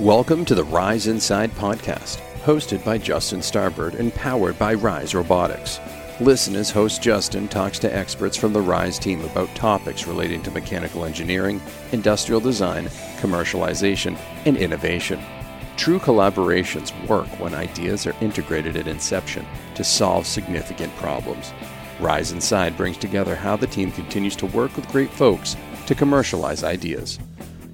Welcome 0.00 0.44
to 0.44 0.54
the 0.54 0.64
Rise 0.64 1.06
Inside 1.06 1.52
podcast, 1.52 2.18
hosted 2.42 2.84
by 2.84 2.98
Justin 2.98 3.40
Starbird 3.40 3.98
and 3.98 4.14
powered 4.14 4.58
by 4.58 4.74
Rise 4.74 5.14
Robotics. 5.14 5.80
Listen 6.20 6.54
as 6.54 6.70
host 6.70 7.00
Justin 7.00 7.48
talks 7.48 7.78
to 7.78 7.96
experts 7.96 8.36
from 8.36 8.52
the 8.52 8.60
Rise 8.60 8.98
team 8.98 9.24
about 9.24 9.54
topics 9.54 10.06
relating 10.06 10.42
to 10.42 10.50
mechanical 10.50 11.06
engineering, 11.06 11.62
industrial 11.92 12.42
design, 12.42 12.88
commercialization, 13.20 14.18
and 14.44 14.58
innovation. 14.58 15.18
True 15.78 15.98
collaborations 15.98 16.92
work 17.08 17.28
when 17.40 17.54
ideas 17.54 18.06
are 18.06 18.16
integrated 18.20 18.76
at 18.76 18.88
inception 18.88 19.46
to 19.76 19.82
solve 19.82 20.26
significant 20.26 20.94
problems. 20.96 21.54
Rise 22.00 22.32
Inside 22.32 22.76
brings 22.76 22.98
together 22.98 23.34
how 23.34 23.56
the 23.56 23.66
team 23.66 23.90
continues 23.92 24.36
to 24.36 24.46
work 24.46 24.76
with 24.76 24.88
great 24.88 25.10
folks 25.10 25.56
to 25.86 25.94
commercialize 25.94 26.64
ideas. 26.64 27.18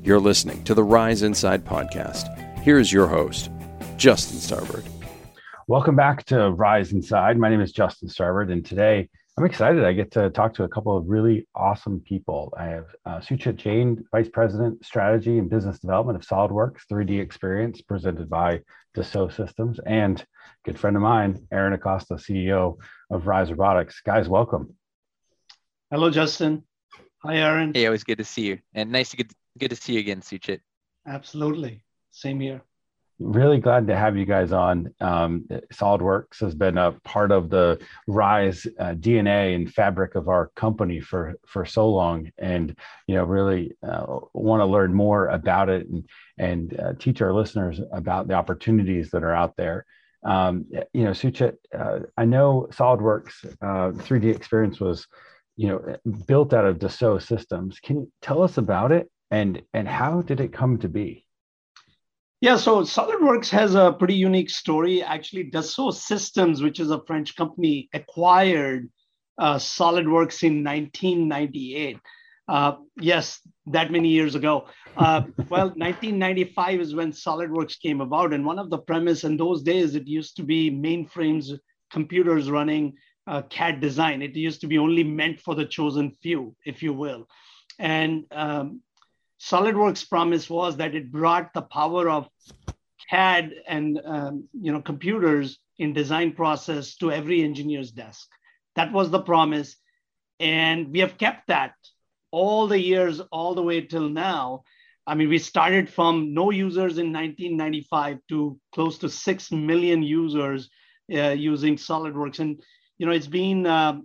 You're 0.05 0.19
listening 0.19 0.65
to 0.65 0.75
the 0.75 0.83
Rise 0.83 1.23
Inside 1.23 1.65
podcast. 1.65 2.59
Here's 2.59 2.93
your 2.93 3.07
host, 3.07 3.51
Justin 3.97 4.39
Starbird. 4.39 4.85
Welcome 5.69 5.95
back 5.95 6.25
to 6.25 6.51
Rise 6.51 6.91
Inside. 6.91 7.39
My 7.39 7.49
name 7.49 7.61
is 7.61 7.71
Justin 7.71 8.09
Starbird, 8.09 8.51
and 8.51 8.67
today 8.67 9.09
I'm 9.39 9.45
excited. 9.45 9.85
I 9.85 9.93
get 9.93 10.11
to 10.13 10.29
talk 10.31 10.55
to 10.55 10.65
a 10.65 10.69
couple 10.69 10.97
of 10.97 11.07
really 11.07 11.47
awesome 11.55 12.01
people. 12.01 12.53
I 12.59 12.65
have 12.65 12.87
uh, 13.07 13.19
Suchit 13.21 13.55
Jain, 13.55 14.05
Vice 14.11 14.29
President, 14.29 14.85
Strategy 14.85 15.39
and 15.39 15.49
Business 15.49 15.79
Development 15.79 16.17
of 16.17 16.27
SolidWorks 16.27 16.81
3D 16.91 17.21
Experience, 17.21 17.81
presented 17.81 18.29
by 18.29 18.63
Dassault 18.97 19.37
Systems, 19.37 19.79
and 19.87 20.27
good 20.65 20.81
friend 20.81 20.97
of 20.97 21.03
mine, 21.03 21.47
Aaron 21.53 21.75
Acosta, 21.75 22.15
CEO 22.15 22.77
of 23.09 23.29
Rise 23.29 23.51
Robotics. 23.51 24.01
Guys, 24.05 24.29
welcome. 24.29 24.75
Hello, 25.93 26.11
Justin. 26.11 26.65
Hi, 27.23 27.37
Aaron. 27.37 27.73
Hey, 27.73 27.87
always 27.87 28.03
good 28.03 28.19
to 28.19 28.25
see 28.25 28.47
you, 28.47 28.59
and 28.75 28.91
nice 28.91 29.11
to 29.11 29.17
get 29.17 29.33
Good 29.59 29.71
to 29.71 29.77
see 29.77 29.95
you 29.95 30.01
again, 30.01 30.21
Suchit. 30.21 30.61
Absolutely. 31.07 31.83
Same 32.11 32.41
here. 32.41 32.63
Really 33.19 33.59
glad 33.59 33.87
to 33.87 33.97
have 33.97 34.17
you 34.17 34.25
guys 34.25 34.53
on. 34.53 34.93
Um, 35.01 35.47
SolidWorks 35.73 36.41
has 36.41 36.55
been 36.55 36.77
a 36.79 36.93
part 37.05 37.31
of 37.31 37.51
the 37.51 37.81
Rise 38.09 38.67
uh, 38.81 38.95
DNA 38.95 39.55
and 39.55 39.73
fabric 39.73 40.15
of 40.15 40.29
our 40.29 40.51
company 40.57 40.99
for 40.99 41.35
for 41.47 41.65
so 41.65 41.89
long, 41.89 42.31
and 42.39 42.77
you 43.07 43.15
know 43.15 43.25
really 43.25 43.77
uh, 43.87 44.05
want 44.33 44.61
to 44.61 44.67
learn 44.67 44.93
more 44.93 45.29
about 45.29 45.69
it 45.69 45.89
and 45.89 46.09
and 46.39 46.81
uh, 46.81 46.95
teach 46.99 47.23
our 47.23 47.33
listeners 47.33 47.81
about 47.93 48.27
the 48.27 48.35
opportunities 48.35 49.11
that 49.11 49.23
are 49.23 49.35
out 49.35 49.57
there. 49.57 49.85
Um, 50.25 50.67
you 50.93 51.05
know, 51.05 51.11
Suchit, 51.11 51.57
uh, 51.77 52.01
I 52.17 52.25
know 52.25 52.69
SolidWorks 52.73 53.57
3D 53.63 54.25
uh, 54.25 54.29
Experience 54.29 54.81
was 54.81 55.07
you 55.57 55.69
know 55.69 55.97
built 56.27 56.55
out 56.55 56.65
of 56.65 56.79
Dassault 56.79 57.23
Systems. 57.23 57.79
Can 57.79 57.97
you 57.97 58.13
tell 58.21 58.43
us 58.43 58.57
about 58.57 58.91
it 58.91 59.09
and 59.33 59.63
and 59.73 59.89
how 59.89 60.23
did 60.23 60.41
it 60.41 60.53
come 60.53 60.79
to 60.79 60.89
be? 60.89 61.27
Yeah, 62.41 62.57
so 62.57 62.83
SolidWorks 62.83 63.49
has 63.51 63.75
a 63.75 63.93
pretty 63.93 64.15
unique 64.15 64.51
story. 64.51 65.03
Actually, 65.03 65.51
Dassault 65.51 65.95
Systems, 65.95 66.61
which 66.61 66.81
is 66.81 66.91
a 66.91 67.03
French 67.07 67.35
company, 67.37 67.89
acquired 67.95 68.91
uh, 69.39 69.57
SolidWorks 69.57 70.43
in 70.43 70.63
1998. 70.63 71.99
Uh, 72.49 72.73
yes, 72.97 73.41
that 73.67 73.93
many 73.93 74.09
years 74.09 74.35
ago. 74.35 74.67
Uh, 74.97 75.23
well, 75.49 75.69
1995 75.69 76.81
is 76.81 76.95
when 76.95 77.13
SolidWorks 77.13 77.81
came 77.81 78.01
about, 78.01 78.35
and 78.35 78.45
one 78.45 78.59
of 78.59 78.71
the 78.71 78.79
premise 78.79 79.25
in 79.25 79.37
those 79.37 79.63
days 79.63 79.95
it 79.95 80.07
used 80.07 80.37
to 80.37 80.43
be 80.43 80.71
mainframes, 80.71 81.57
computers 81.91 82.51
running 82.51 82.95
uh, 83.29 83.43
CAD 83.43 83.81
design. 83.81 84.21
It 84.21 84.35
used 84.35 84.61
to 84.63 84.67
be 84.67 84.79
only 84.79 85.05
meant 85.05 85.41
for 85.41 85.55
the 85.55 85.65
chosen 85.65 86.11
few, 86.23 86.57
if 86.67 86.83
you 86.83 86.93
will. 86.93 87.29
And 87.79 88.25
um, 88.33 88.81
SolidWorks' 89.43 90.09
promise 90.09 90.49
was 90.49 90.77
that 90.77 90.95
it 90.95 91.11
brought 91.11 91.53
the 91.53 91.63
power 91.63 92.09
of 92.09 92.29
CAD 93.11 93.53
and 93.67 94.01
um, 94.05 94.49
you 94.53 94.73
know 94.73 94.81
computers 94.81 95.59
in 95.79 95.93
design 95.93 96.33
process 96.33 96.97
to 96.97 97.11
every 97.11 97.43
engineer's 97.43 97.91
desk. 97.91 98.29
That 98.77 98.93
was 98.93 99.11
the 99.11 99.21
promise, 99.21 99.77
and 100.39 100.93
we 100.93 101.01
have 101.01 101.19
kept 101.19 101.49
that 101.49 101.75
all 102.31 102.69
the 102.69 102.79
years, 102.79 103.21
all 103.33 103.55
the 103.55 103.63
way 103.63 103.81
till 103.81 104.09
now. 104.09 104.63
I 105.09 105.17
mean, 105.17 105.29
we 105.29 105.39
started 105.39 105.91
from 105.91 106.33
no 106.33 106.51
users 106.53 106.99
in 106.99 107.13
1995 107.13 108.19
to 108.29 108.59
close 108.73 108.99
to 108.99 109.09
six 109.09 109.51
million 109.51 110.05
users 110.05 110.71
uh, 111.13 111.31
using 111.31 111.75
SolidWorks, 111.75 112.39
and 112.39 112.63
you 112.97 113.07
know 113.07 113.13
it's 113.13 113.27
been 113.27 113.67
uh, 113.67 113.99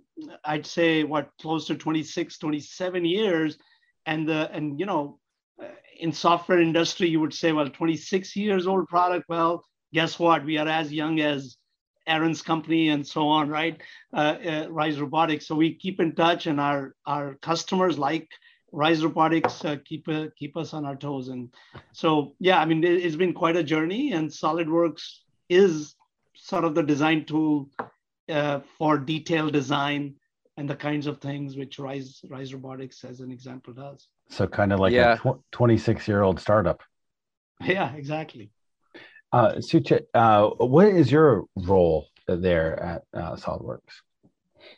I'd 0.44 0.66
say 0.66 1.04
what 1.04 1.30
close 1.40 1.68
to 1.68 1.76
26, 1.76 2.38
27 2.38 3.04
years, 3.04 3.56
and 4.04 4.28
the 4.28 4.50
and 4.52 4.80
you 4.80 4.86
know 4.86 5.20
in 5.98 6.12
software 6.12 6.60
industry, 6.60 7.08
you 7.08 7.20
would 7.20 7.34
say, 7.34 7.52
well, 7.52 7.68
26 7.68 8.36
years 8.36 8.66
old 8.66 8.88
product. 8.88 9.28
Well, 9.28 9.64
guess 9.92 10.18
what? 10.18 10.44
We 10.44 10.58
are 10.58 10.68
as 10.68 10.92
young 10.92 11.20
as 11.20 11.56
Aaron's 12.06 12.42
company 12.42 12.88
and 12.88 13.06
so 13.06 13.28
on, 13.28 13.48
right? 13.48 13.80
Uh, 14.12 14.36
uh, 14.44 14.66
Rise 14.70 15.00
Robotics. 15.00 15.46
So 15.46 15.54
we 15.54 15.74
keep 15.74 16.00
in 16.00 16.14
touch, 16.14 16.46
and 16.46 16.60
our 16.60 16.94
our 17.06 17.34
customers 17.36 17.98
like 17.98 18.28
Rise 18.72 19.04
Robotics 19.04 19.64
uh, 19.64 19.76
keep 19.84 20.08
uh, 20.08 20.26
keep 20.38 20.56
us 20.56 20.72
on 20.72 20.84
our 20.84 20.96
toes. 20.96 21.28
And 21.28 21.52
so, 21.92 22.34
yeah, 22.38 22.60
I 22.60 22.64
mean, 22.64 22.82
it, 22.84 23.02
has 23.02 23.16
been 23.16 23.34
quite 23.34 23.56
a 23.56 23.62
journey, 23.62 24.12
and 24.12 24.28
SolidWorks 24.28 25.02
is 25.48 25.94
sort 26.34 26.64
of 26.64 26.74
the 26.74 26.82
design 26.82 27.24
tool 27.24 27.70
uh, 28.28 28.60
for 28.78 28.98
detailed 28.98 29.52
design 29.52 30.14
and 30.58 30.68
the 30.68 30.74
kinds 30.74 31.06
of 31.06 31.20
things 31.20 31.56
which 31.56 31.78
Rise 31.78 32.20
Rise 32.28 32.52
Robotics, 32.52 33.04
as 33.04 33.20
an 33.20 33.30
example, 33.30 33.72
does. 33.72 34.08
So 34.28 34.46
kind 34.48 34.72
of 34.72 34.80
like 34.80 34.92
yeah. 34.92 35.16
a 35.24 35.34
26 35.52 36.08
year 36.08 36.22
old 36.22 36.38
startup. 36.40 36.82
Yeah, 37.64 37.92
exactly. 37.94 38.52
Uh, 39.32 39.54
Suchit, 39.56 40.02
uh, 40.14 40.50
what 40.64 40.86
is 40.86 41.10
your 41.10 41.44
role 41.56 42.06
there 42.28 42.80
at 42.80 43.02
uh, 43.12 43.34
SolidWorks? 43.34 43.94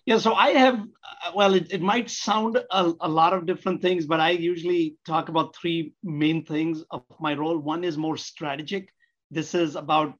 Yeah, 0.06 0.16
so 0.16 0.32
I 0.32 0.50
have, 0.52 0.80
uh, 0.80 1.32
well, 1.34 1.52
it, 1.52 1.70
it 1.70 1.82
might 1.82 2.08
sound 2.08 2.56
a, 2.56 2.92
a 3.02 3.08
lot 3.08 3.34
of 3.34 3.44
different 3.44 3.82
things, 3.82 4.06
but 4.06 4.18
I 4.18 4.30
usually 4.30 4.96
talk 5.06 5.28
about 5.28 5.54
three 5.54 5.92
main 6.02 6.42
things 6.42 6.82
of 6.90 7.02
my 7.20 7.34
role. 7.34 7.58
One 7.58 7.84
is 7.84 7.98
more 7.98 8.16
strategic. 8.16 8.88
This 9.30 9.54
is 9.54 9.76
about 9.76 10.14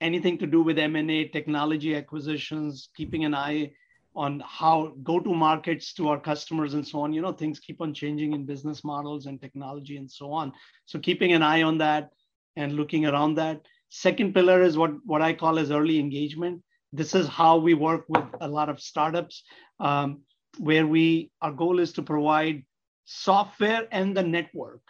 anything 0.00 0.36
to 0.38 0.48
do 0.48 0.62
with 0.62 0.76
M&A, 0.76 1.28
technology 1.28 1.94
acquisitions, 1.94 2.88
keeping 2.96 3.24
an 3.24 3.36
eye 3.36 3.70
on 4.14 4.42
how 4.44 4.92
go 5.02 5.20
to 5.20 5.32
markets 5.32 5.92
to 5.94 6.08
our 6.08 6.20
customers 6.20 6.74
and 6.74 6.86
so 6.86 7.00
on. 7.00 7.12
You 7.12 7.22
know 7.22 7.32
things 7.32 7.60
keep 7.60 7.80
on 7.80 7.94
changing 7.94 8.32
in 8.32 8.44
business 8.44 8.82
models 8.84 9.26
and 9.26 9.40
technology 9.40 9.96
and 9.96 10.10
so 10.10 10.32
on. 10.32 10.52
So 10.86 10.98
keeping 10.98 11.32
an 11.32 11.42
eye 11.42 11.62
on 11.62 11.78
that 11.78 12.10
and 12.56 12.74
looking 12.74 13.06
around 13.06 13.34
that. 13.36 13.60
Second 13.88 14.34
pillar 14.34 14.62
is 14.62 14.76
what 14.76 14.92
what 15.04 15.22
i 15.22 15.32
call 15.32 15.58
as 15.58 15.70
early 15.70 15.98
engagement. 15.98 16.62
This 16.92 17.14
is 17.14 17.28
how 17.28 17.56
we 17.58 17.74
work 17.74 18.04
with 18.08 18.24
a 18.40 18.48
lot 18.48 18.68
of 18.68 18.80
startups 18.80 19.44
um, 19.78 20.22
where 20.58 20.86
we 20.86 21.30
our 21.40 21.52
goal 21.52 21.78
is 21.78 21.92
to 21.94 22.02
provide 22.02 22.64
software 23.04 23.86
and 23.92 24.16
the 24.16 24.22
network 24.22 24.82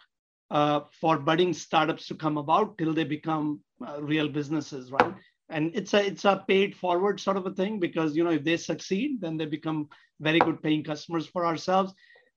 uh, 0.51 0.81
for 0.99 1.17
budding 1.17 1.53
startups 1.53 2.07
to 2.07 2.15
come 2.15 2.37
about 2.37 2.77
till 2.77 2.93
they 2.93 3.03
become 3.03 3.61
uh, 3.87 4.01
real 4.01 4.27
businesses 4.27 4.91
right 4.91 5.13
and 5.51 5.71
it's 5.75 5.93
a 5.93 6.05
it's 6.05 6.25
a 6.25 6.43
paid 6.47 6.75
forward 6.75 7.19
sort 7.19 7.37
of 7.37 7.45
a 7.45 7.53
thing 7.53 7.79
because 7.79 8.15
you 8.15 8.23
know 8.23 8.31
if 8.31 8.43
they 8.43 8.57
succeed 8.57 9.21
then 9.21 9.37
they 9.37 9.45
become 9.45 9.87
very 10.19 10.39
good 10.39 10.61
paying 10.61 10.83
customers 10.83 11.27
for 11.27 11.45
ourselves. 11.45 11.93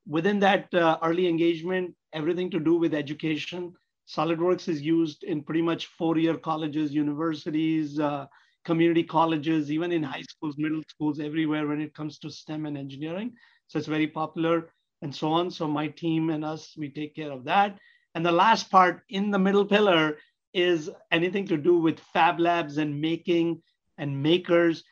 Within 0.07 0.39
that 0.41 0.73
uh, 0.75 0.99
early 1.03 1.29
engagement 1.29 1.95
everything 2.13 2.51
to 2.51 2.61
do 2.61 2.77
with 2.77 2.95
education 2.95 3.73
solidworks 4.07 4.69
is 4.69 4.83
used 4.83 5.25
in 5.25 5.43
pretty 5.43 5.63
much 5.63 5.87
four 5.87 6.19
year 6.19 6.37
colleges 6.37 6.93
universities 6.93 7.99
uh, 7.99 8.27
community 8.65 9.03
colleges 9.03 9.71
even 9.71 9.93
in 9.93 10.03
high 10.03 10.23
schools 10.23 10.57
middle 10.59 10.83
schools 10.89 11.21
everywhere 11.21 11.67
when 11.67 11.81
it 11.81 11.95
comes 11.95 12.19
to 12.19 12.31
stem 12.31 12.67
and 12.67 12.77
engineering. 12.77 13.33
So 13.69 13.79
it's 13.79 13.89
very 13.89 14.07
popular 14.07 14.71
and 15.03 15.15
so 15.15 15.29
on. 15.29 15.51
So 15.51 15.67
my 15.69 15.89
team 15.89 16.31
and 16.31 16.45
us 16.45 16.75
we 16.77 16.91
take 16.91 17.15
care 17.15 17.33
of 17.33 17.45
that. 17.45 17.79
And 18.15 18.25
the 18.25 18.33
last 18.33 18.71
part 18.71 19.03
in 19.09 19.31
the 19.31 19.39
middle 19.39 19.65
pillar 19.65 20.17
is 20.55 20.89
anything 21.11 21.47
to 21.49 21.57
do 21.57 21.79
with 21.79 21.99
fab 21.99 22.39
labs 22.39 22.79
and 22.79 23.01
making 23.01 23.61
and 23.99 24.23
makers, 24.23 24.85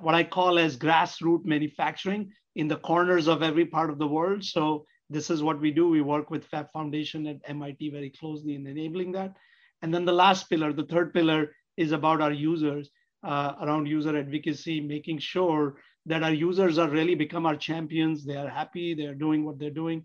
what 0.00 0.14
I 0.14 0.22
call 0.22 0.58
as 0.58 0.76
grassroots 0.76 1.44
manufacturing 1.44 2.30
in 2.56 2.68
the 2.68 2.76
corners 2.76 3.26
of 3.26 3.42
every 3.42 3.64
part 3.64 3.90
of 3.90 3.98
the 3.98 4.06
world. 4.06 4.44
So 4.44 4.84
this 5.10 5.30
is 5.30 5.42
what 5.42 5.60
we 5.60 5.70
do. 5.70 5.88
We 5.88 6.02
work 6.02 6.30
with 6.30 6.44
Fab 6.46 6.70
Foundation 6.72 7.26
at 7.26 7.40
MIT 7.46 7.90
very 7.90 8.10
closely 8.10 8.54
in 8.54 8.66
enabling 8.66 9.12
that. 9.12 9.34
And 9.80 9.94
then 9.94 10.04
the 10.04 10.12
last 10.12 10.50
pillar, 10.50 10.72
the 10.72 10.84
third 10.84 11.14
pillar, 11.14 11.52
is 11.76 11.92
about 11.92 12.20
our 12.20 12.32
users, 12.32 12.90
uh, 13.22 13.54
around 13.62 13.86
user 13.86 14.16
advocacy, 14.16 14.80
making 14.80 15.18
sure 15.18 15.76
that 16.06 16.22
our 16.22 16.32
users 16.32 16.78
are 16.78 16.88
really 16.88 17.14
become 17.14 17.46
our 17.46 17.56
champions. 17.56 18.24
They 18.24 18.36
are 18.36 18.48
happy. 18.48 18.94
They 18.94 19.06
are 19.06 19.14
doing 19.14 19.44
what 19.44 19.58
they're 19.58 19.70
doing, 19.70 20.02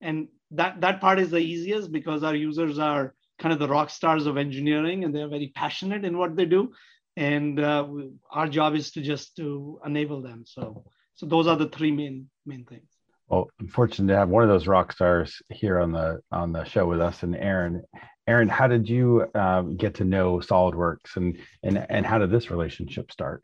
and 0.00 0.28
that 0.52 0.80
that 0.80 1.00
part 1.00 1.18
is 1.18 1.30
the 1.30 1.38
easiest 1.38 1.92
because 1.92 2.22
our 2.22 2.34
users 2.34 2.78
are 2.78 3.14
kind 3.40 3.52
of 3.52 3.58
the 3.58 3.68
rock 3.68 3.90
stars 3.90 4.26
of 4.26 4.36
engineering 4.36 5.04
and 5.04 5.14
they're 5.14 5.28
very 5.28 5.50
passionate 5.54 6.04
in 6.04 6.16
what 6.16 6.36
they 6.36 6.44
do. 6.44 6.72
And 7.16 7.58
uh, 7.58 7.86
we, 7.88 8.10
our 8.30 8.48
job 8.48 8.74
is 8.76 8.92
to 8.92 9.02
just 9.02 9.36
to 9.36 9.80
enable 9.84 10.22
them. 10.22 10.44
So 10.46 10.84
so 11.14 11.26
those 11.26 11.46
are 11.46 11.56
the 11.56 11.68
three 11.68 11.90
main 11.90 12.30
main 12.46 12.64
things. 12.64 12.88
Well 13.28 13.48
i'm 13.58 13.68
fortunate 13.68 14.12
to 14.12 14.18
have 14.18 14.28
one 14.28 14.42
of 14.42 14.48
those 14.48 14.66
rock 14.66 14.92
stars 14.92 15.42
here 15.48 15.80
on 15.80 15.92
the 15.92 16.20
on 16.30 16.52
the 16.52 16.64
show 16.64 16.86
with 16.86 17.00
us 17.00 17.22
and 17.22 17.34
aaron. 17.34 17.82
Aaron, 18.26 18.48
how 18.48 18.68
did 18.68 18.88
you 18.88 19.26
um, 19.34 19.76
get 19.76 19.94
to 19.96 20.04
know 20.04 20.36
SolidWorks 20.36 21.16
and, 21.16 21.38
and, 21.64 21.84
and 21.90 22.06
how 22.06 22.18
did 22.18 22.30
this 22.30 22.48
relationship 22.48 23.10
start? 23.10 23.42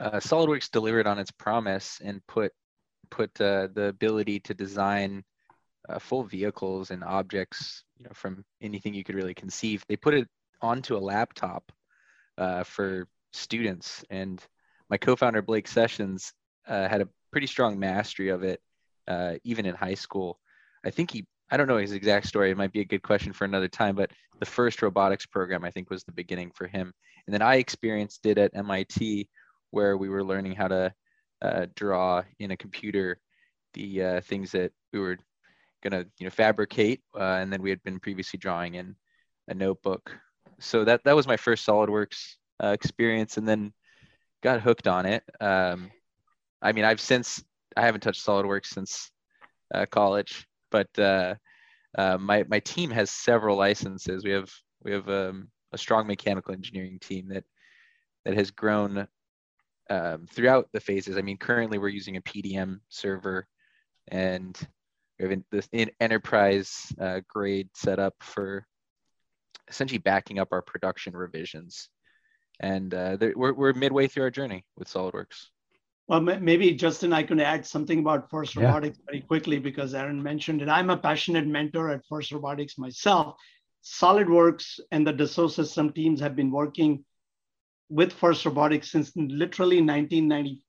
Uh, 0.00 0.12
SolidWorks 0.12 0.70
delivered 0.70 1.06
on 1.06 1.18
its 1.18 1.30
promise 1.30 2.00
and 2.02 2.26
put 2.26 2.52
put 3.10 3.30
uh, 3.40 3.68
the 3.74 3.84
ability 3.84 4.40
to 4.40 4.54
design 4.54 5.24
uh, 5.88 5.98
full 5.98 6.24
vehicles 6.24 6.90
and 6.90 7.02
objects, 7.04 7.84
you 7.96 8.04
know, 8.04 8.12
from 8.14 8.44
anything 8.60 8.94
you 8.94 9.04
could 9.04 9.14
really 9.14 9.34
conceive. 9.34 9.84
They 9.88 9.96
put 9.96 10.14
it 10.14 10.28
onto 10.60 10.96
a 10.96 10.98
laptop 10.98 11.70
uh, 12.36 12.64
for 12.64 13.06
students, 13.32 14.04
and 14.10 14.42
my 14.90 14.96
co-founder 14.96 15.42
Blake 15.42 15.68
Sessions 15.68 16.32
uh, 16.66 16.88
had 16.88 17.00
a 17.00 17.08
pretty 17.30 17.46
strong 17.46 17.78
mastery 17.78 18.28
of 18.28 18.42
it, 18.42 18.60
uh, 19.06 19.34
even 19.44 19.66
in 19.66 19.74
high 19.74 19.94
school. 19.94 20.38
I 20.84 20.90
think 20.90 21.10
he, 21.10 21.26
I 21.50 21.56
don't 21.56 21.68
know 21.68 21.76
his 21.76 21.92
exact 21.92 22.26
story. 22.26 22.50
It 22.50 22.56
might 22.56 22.72
be 22.72 22.80
a 22.80 22.84
good 22.86 23.02
question 23.02 23.32
for 23.32 23.44
another 23.44 23.68
time, 23.68 23.96
but 23.96 24.10
the 24.40 24.46
first 24.46 24.82
robotics 24.82 25.26
program 25.26 25.64
I 25.64 25.70
think 25.70 25.90
was 25.90 26.04
the 26.04 26.12
beginning 26.12 26.52
for 26.54 26.66
him. 26.66 26.92
And 27.26 27.34
then 27.34 27.42
I 27.42 27.56
experienced 27.56 28.24
it 28.26 28.38
at 28.38 28.56
MIT, 28.56 29.28
where 29.70 29.96
we 29.96 30.08
were 30.08 30.24
learning 30.24 30.54
how 30.54 30.68
to 30.68 30.94
uh, 31.42 31.66
draw 31.76 32.22
in 32.38 32.50
a 32.50 32.56
computer 32.56 33.20
the 33.74 34.02
uh, 34.02 34.20
things 34.22 34.52
that 34.52 34.72
we 34.92 34.98
were 34.98 35.18
gonna 35.82 36.04
you 36.18 36.24
know 36.24 36.30
fabricate 36.30 37.00
uh, 37.14 37.38
and 37.40 37.52
then 37.52 37.62
we 37.62 37.70
had 37.70 37.82
been 37.82 38.00
previously 38.00 38.38
drawing 38.38 38.74
in 38.74 38.96
a 39.48 39.54
notebook. 39.54 40.10
So 40.60 40.84
that 40.84 41.04
that 41.04 41.16
was 41.16 41.26
my 41.26 41.36
first 41.36 41.66
solidworks 41.66 42.36
uh, 42.62 42.68
experience 42.68 43.36
and 43.36 43.48
then 43.48 43.72
got 44.42 44.60
hooked 44.60 44.88
on 44.88 45.06
it. 45.06 45.22
Um, 45.40 45.90
i 46.60 46.72
mean 46.72 46.84
i've 46.84 47.00
since 47.00 47.44
i 47.76 47.82
haven't 47.82 48.00
touched 48.00 48.26
solidworks 48.26 48.66
since 48.66 49.12
uh, 49.72 49.86
college 49.86 50.48
but 50.70 50.98
uh, 50.98 51.36
uh, 51.96 52.18
my 52.18 52.44
my 52.48 52.60
team 52.60 52.90
has 52.90 53.10
several 53.10 53.56
licenses. 53.56 54.24
We 54.24 54.30
have 54.30 54.50
we 54.82 54.92
have 54.92 55.08
um, 55.08 55.48
a 55.72 55.78
strong 55.78 56.06
mechanical 56.06 56.54
engineering 56.54 56.98
team 57.00 57.28
that 57.28 57.44
that 58.24 58.34
has 58.34 58.50
grown 58.50 59.06
um, 59.90 60.26
throughout 60.30 60.68
the 60.72 60.80
phases. 60.80 61.16
I 61.16 61.22
mean 61.22 61.38
currently 61.38 61.78
we're 61.78 61.88
using 61.88 62.16
a 62.16 62.22
pdm 62.22 62.80
server 62.88 63.46
and 64.08 64.58
we 65.18 65.28
have 65.28 65.42
this 65.50 65.68
in 65.72 65.90
enterprise 66.00 66.92
uh, 67.00 67.20
grade 67.28 67.68
set 67.74 67.98
up 67.98 68.14
for 68.20 68.66
essentially 69.68 69.98
backing 69.98 70.38
up 70.38 70.48
our 70.52 70.62
production 70.62 71.16
revisions. 71.16 71.88
And 72.60 72.92
uh, 72.94 73.16
we're, 73.34 73.52
we're 73.52 73.72
midway 73.72 74.08
through 74.08 74.24
our 74.24 74.30
journey 74.30 74.64
with 74.76 74.88
SolidWorks. 74.88 75.46
Well, 76.08 76.20
maybe 76.20 76.72
Justin, 76.72 77.12
I 77.12 77.22
can 77.22 77.38
add 77.38 77.66
something 77.66 77.98
about 77.98 78.30
First 78.30 78.56
Robotics 78.56 78.98
yeah. 78.98 79.04
very 79.06 79.20
quickly 79.20 79.58
because 79.58 79.94
Aaron 79.94 80.22
mentioned 80.22 80.62
it. 80.62 80.68
I'm 80.68 80.88
a 80.88 80.96
passionate 80.96 81.46
mentor 81.46 81.90
at 81.90 82.06
First 82.08 82.32
Robotics 82.32 82.78
myself. 82.78 83.36
SolidWorks 83.84 84.80
and 84.90 85.06
the 85.06 85.12
Dassault 85.12 85.50
System 85.50 85.92
teams 85.92 86.20
have 86.20 86.34
been 86.34 86.50
working 86.50 87.04
with 87.90 88.12
First 88.12 88.46
Robotics 88.46 88.90
since 88.90 89.12
literally 89.16 89.82
1990, 89.82 90.62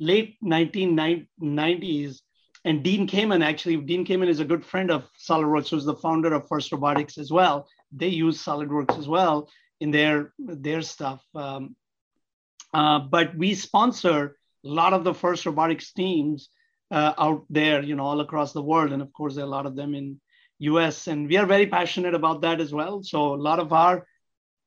late 0.00 0.36
1990s 0.42 2.20
and 2.64 2.82
Dean 2.82 3.08
Kamen, 3.08 3.44
actually, 3.44 3.76
Dean 3.78 4.06
Kamen 4.06 4.28
is 4.28 4.40
a 4.40 4.44
good 4.44 4.64
friend 4.64 4.90
of 4.90 5.08
SolidWorks, 5.18 5.68
who's 5.68 5.84
the 5.84 5.96
founder 5.96 6.32
of 6.32 6.46
First 6.48 6.70
Robotics 6.70 7.18
as 7.18 7.30
well. 7.30 7.68
They 7.90 8.08
use 8.08 8.42
SolidWorks 8.42 8.98
as 8.98 9.08
well 9.08 9.48
in 9.80 9.90
their 9.90 10.32
their 10.38 10.82
stuff. 10.82 11.24
Um, 11.34 11.74
uh, 12.72 13.00
but 13.00 13.36
we 13.36 13.54
sponsor 13.54 14.36
a 14.64 14.68
lot 14.68 14.92
of 14.92 15.02
the 15.02 15.12
First 15.14 15.44
Robotics 15.44 15.92
teams 15.92 16.50
uh, 16.90 17.14
out 17.18 17.44
there, 17.50 17.82
you 17.82 17.96
know, 17.96 18.04
all 18.04 18.20
across 18.20 18.52
the 18.52 18.62
world, 18.62 18.92
and 18.92 19.02
of 19.02 19.12
course, 19.12 19.34
there 19.34 19.44
are 19.44 19.48
a 19.48 19.50
lot 19.50 19.66
of 19.66 19.74
them 19.74 19.94
in 19.94 20.20
US, 20.58 21.08
and 21.08 21.28
we 21.28 21.36
are 21.36 21.46
very 21.46 21.66
passionate 21.66 22.14
about 22.14 22.42
that 22.42 22.60
as 22.60 22.72
well. 22.72 23.02
So 23.02 23.34
a 23.34 23.42
lot 23.48 23.58
of 23.58 23.72
our 23.72 24.06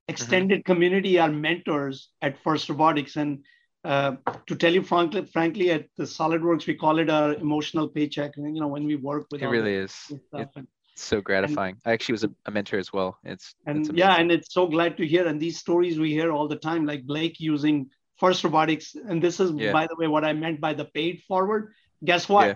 extended 0.09 0.59
mm-hmm. 0.59 0.71
community 0.73 1.17
are 1.17 1.31
mentors 1.31 2.09
at 2.21 2.43
First 2.43 2.67
Robotics, 2.67 3.15
and 3.15 3.45
uh, 3.85 4.15
to 4.47 4.55
tell 4.55 4.73
you 4.73 4.81
frankly, 4.81 5.25
frankly, 5.25 5.69
at 5.69 5.87
the 5.95 6.03
SolidWorks, 6.03 6.65
we 6.65 6.73
call 6.73 6.97
it 6.99 7.09
our 7.09 7.33
emotional 7.35 7.87
paycheck. 7.87 8.35
You 8.35 8.51
know, 8.51 8.67
when 8.67 8.85
we 8.85 8.95
work 8.95 9.27
with 9.31 9.43
it 9.43 9.47
really 9.47 9.75
is. 9.75 10.11
It's 10.33 11.03
so 11.03 11.21
gratifying. 11.21 11.75
And, 11.83 11.91
I 11.91 11.93
actually 11.93 12.13
was 12.13 12.23
a, 12.23 12.31
a, 12.45 12.51
mentor 12.51 12.79
as 12.79 12.91
well. 12.91 13.19
It's 13.23 13.53
and 13.67 13.85
it's 13.85 13.91
yeah, 13.93 14.15
and 14.15 14.31
it's 14.31 14.53
so 14.53 14.65
glad 14.65 14.97
to 14.97 15.05
hear. 15.05 15.27
And 15.27 15.39
these 15.39 15.59
stories 15.59 15.99
we 15.99 16.11
hear 16.11 16.31
all 16.31 16.47
the 16.47 16.55
time, 16.55 16.85
like 16.85 17.05
Blake 17.05 17.39
using 17.39 17.89
First 18.17 18.43
Robotics, 18.43 18.95
and 18.95 19.21
this 19.21 19.39
is 19.39 19.51
yeah. 19.51 19.71
by 19.71 19.87
the 19.87 19.95
way 19.97 20.07
what 20.07 20.25
I 20.25 20.33
meant 20.33 20.59
by 20.59 20.73
the 20.73 20.85
paid 20.85 21.21
forward. 21.27 21.73
Guess 22.03 22.27
what? 22.27 22.47
Yeah. 22.47 22.55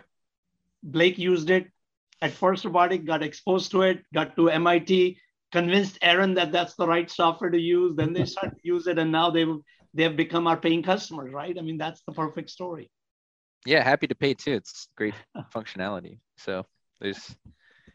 Blake 0.81 1.19
used 1.19 1.49
it 1.49 1.67
at 2.21 2.31
First 2.31 2.65
Robotics, 2.65 3.05
got 3.05 3.21
exposed 3.21 3.71
to 3.71 3.83
it, 3.83 4.03
got 4.13 4.35
to 4.37 4.49
MIT, 4.49 5.19
convinced 5.51 5.99
Aaron 6.01 6.33
that 6.35 6.51
that's 6.51 6.75
the 6.75 6.87
right 6.87 7.09
software 7.11 7.51
to 7.51 7.59
use. 7.59 7.95
Then 7.95 8.13
they 8.13 8.25
started 8.25 8.55
to 8.55 8.61
use 8.75 8.87
it, 8.87 8.97
and 8.97 9.11
now 9.11 9.29
they've 9.29 9.59
they 9.93 10.03
have 10.03 10.15
become 10.15 10.47
our 10.47 10.57
paying 10.57 10.83
customers, 10.83 11.33
right? 11.33 11.57
I 11.57 11.61
mean, 11.61 11.77
that's 11.77 12.01
the 12.03 12.13
perfect 12.13 12.49
story. 12.49 12.89
Yeah, 13.65 13.83
happy 13.83 14.07
to 14.07 14.15
pay 14.15 14.33
too. 14.33 14.53
It's 14.53 14.87
great 14.95 15.13
functionality. 15.53 16.19
So 16.37 16.65
there's 17.01 17.35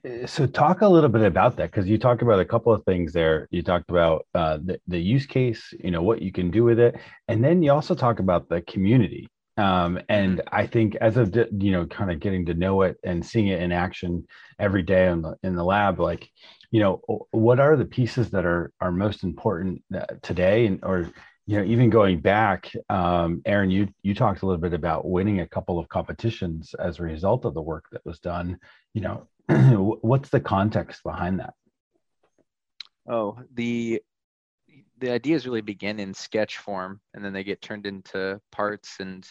uh, 0.05 0.27
so 0.27 0.47
talk 0.47 0.83
a 0.83 0.89
little 0.89 1.09
bit 1.09 1.23
about 1.23 1.57
that 1.57 1.71
because 1.71 1.89
you 1.89 1.99
talked 1.99 2.23
about 2.23 2.41
a 2.41 2.45
couple 2.45 2.73
of 2.73 2.85
things 2.85 3.13
there 3.13 3.49
you 3.51 3.63
talked 3.63 3.91
about 3.91 4.27
uh, 4.35 4.59
the, 4.63 4.79
the 4.87 4.99
use 4.99 5.27
case 5.27 5.73
you 5.83 5.91
know 5.91 6.03
what 6.03 6.21
you 6.21 6.33
can 6.33 6.51
do 6.51 6.65
with 6.65 6.79
it 6.79 6.97
and 7.29 7.43
then 7.43 7.63
you 7.63 7.73
also 7.73 7.95
talk 7.95 8.19
about 8.19 8.49
the 8.49 8.61
community 8.63 9.29
um, 9.57 9.99
and 10.09 10.39
mm-hmm. 10.39 10.55
i 10.55 10.67
think 10.67 10.95
as 10.97 11.17
of 11.17 11.35
you 11.35 11.73
know 11.73 11.87
kind 11.87 12.11
of 12.11 12.21
getting 12.21 12.45
to 12.45 12.55
know 12.55 12.83
it 12.83 12.97
and 13.05 13.25
seeing 13.25 13.49
it 13.49 13.63
in 13.63 13.73
action 13.73 14.27
every 14.59 14.83
day 14.83 15.09
in 15.09 15.23
the 15.23 15.35
in 15.43 15.55
the 15.55 15.65
lab 15.65 15.99
like 16.01 16.29
you 16.71 16.81
know 16.81 17.01
what 17.31 17.61
are 17.61 17.77
the 17.77 17.85
pieces 17.85 18.31
that 18.31 18.45
are 18.45 18.73
are 18.81 18.93
most 18.93 19.23
important 19.23 19.83
uh, 19.95 20.05
today 20.23 20.67
and 20.67 20.81
or 20.83 21.11
you 21.47 21.59
know, 21.59 21.65
even 21.65 21.91
going 21.91 22.21
back, 22.21 22.73
um, 22.89 23.43
Aaron, 23.45 23.71
you 23.71 23.89
you 24.03 24.15
talked 24.15 24.43
a 24.43 24.47
little 24.47 24.61
bit 24.61 24.73
about 24.73 25.07
winning 25.07 25.41
a 25.41 25.47
couple 25.47 25.79
of 25.79 25.89
competitions 25.89 26.75
as 26.79 26.99
a 26.99 27.03
result 27.03 27.45
of 27.45 27.55
the 27.55 27.61
work 27.61 27.85
that 27.93 28.05
was 28.07 28.19
done. 28.19 28.59
You 28.95 29.03
know, 29.03 29.29
what's 30.01 30.31
the 30.31 30.41
context 30.41 31.03
behind 31.03 31.41
that? 31.41 31.55
Oh, 33.07 33.39
the 33.53 34.01
the 34.99 35.11
ideas 35.11 35.45
really 35.45 35.61
begin 35.61 36.01
in 36.01 36.15
sketch 36.15 36.59
form, 36.59 37.01
and 37.13 37.23
then 37.23 37.35
they 37.35 37.45
get 37.45 37.61
turned 37.61 37.85
into 37.85 38.41
parts, 38.51 38.97
and 39.01 39.29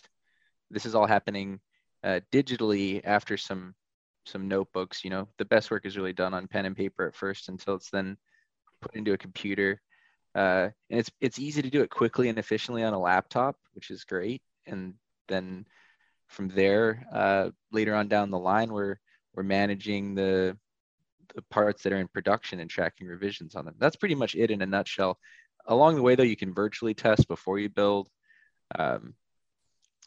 this 0.70 0.86
is 0.86 0.94
all 0.94 1.08
happening 1.08 1.60
uh, 2.04 2.20
digitally 2.32 3.02
after 3.04 3.38
some 3.38 3.74
some 4.28 4.48
notebooks. 4.48 5.04
You 5.04 5.10
know, 5.10 5.28
the 5.40 5.46
best 5.46 5.72
work 5.72 5.88
is 5.88 5.98
really 5.98 6.14
done 6.14 6.36
on 6.36 6.48
pen 6.48 6.66
and 6.66 6.78
paper 6.78 7.08
at 7.08 7.16
first, 7.16 7.50
until 7.50 7.74
it's 7.74 7.90
then 7.90 8.18
put 8.82 8.96
into 8.96 9.14
a 9.14 9.18
computer 9.18 9.82
uh, 10.36 10.70
and 10.90 11.00
it's 11.00 11.12
it's 11.22 11.40
easy 11.40 11.62
to 11.62 11.70
do 11.70 11.82
it 11.82 11.90
quickly 11.90 12.30
and 12.30 12.40
efficiently 12.40 12.84
on 12.84 12.94
a 12.94 13.00
laptop, 13.00 13.56
which 13.74 13.92
is 13.92 14.04
great. 14.04 14.42
And 14.66 14.96
then 15.28 15.66
from 16.28 16.50
there, 16.50 17.06
uh, 17.12 17.50
later 17.72 17.94
on 17.94 18.08
down 18.08 18.32
the 18.32 18.40
line, 18.40 18.72
we're 18.72 18.98
we're 19.36 19.44
managing 19.44 20.16
the 20.16 20.58
the 21.36 21.42
parts 21.44 21.84
that 21.84 21.94
are 21.94 22.00
in 22.00 22.08
production 22.08 22.60
and 22.60 22.70
tracking 22.70 23.08
revisions 23.08 23.56
on 23.56 23.66
them. 23.66 23.76
That's 23.80 23.96
pretty 23.96 24.16
much 24.16 24.36
it 24.36 24.52
in 24.52 24.62
a 24.62 24.66
nutshell. 24.66 25.18
Along 25.66 25.96
the 25.96 26.02
way, 26.02 26.16
though, 26.16 26.24
you 26.24 26.36
can 26.36 26.54
virtually 26.54 26.94
test 26.94 27.28
before 27.28 27.58
you 27.58 27.70
build. 27.70 28.10
Um, 28.78 29.16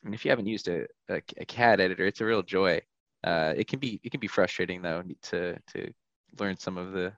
and 0.05 0.15
if 0.15 0.25
you 0.25 0.31
haven't 0.31 0.47
used 0.47 0.69
a, 0.69 0.87
a, 1.09 1.23
a 1.39 1.45
CAD 1.45 1.81
editor, 1.81 2.07
it's 2.07 2.21
a 2.21 2.25
real 2.25 2.43
joy. 2.43 2.81
Uh, 3.25 3.55
it 3.57 3.67
can 3.67 3.79
be 3.79 4.01
it 4.05 4.11
can 4.11 4.21
be 4.21 4.29
frustrating 4.29 4.83
though 4.83 5.03
to 5.23 5.59
to 5.73 5.93
learn 6.39 6.57
some 6.57 6.77
of 6.77 6.93
the 6.93 7.13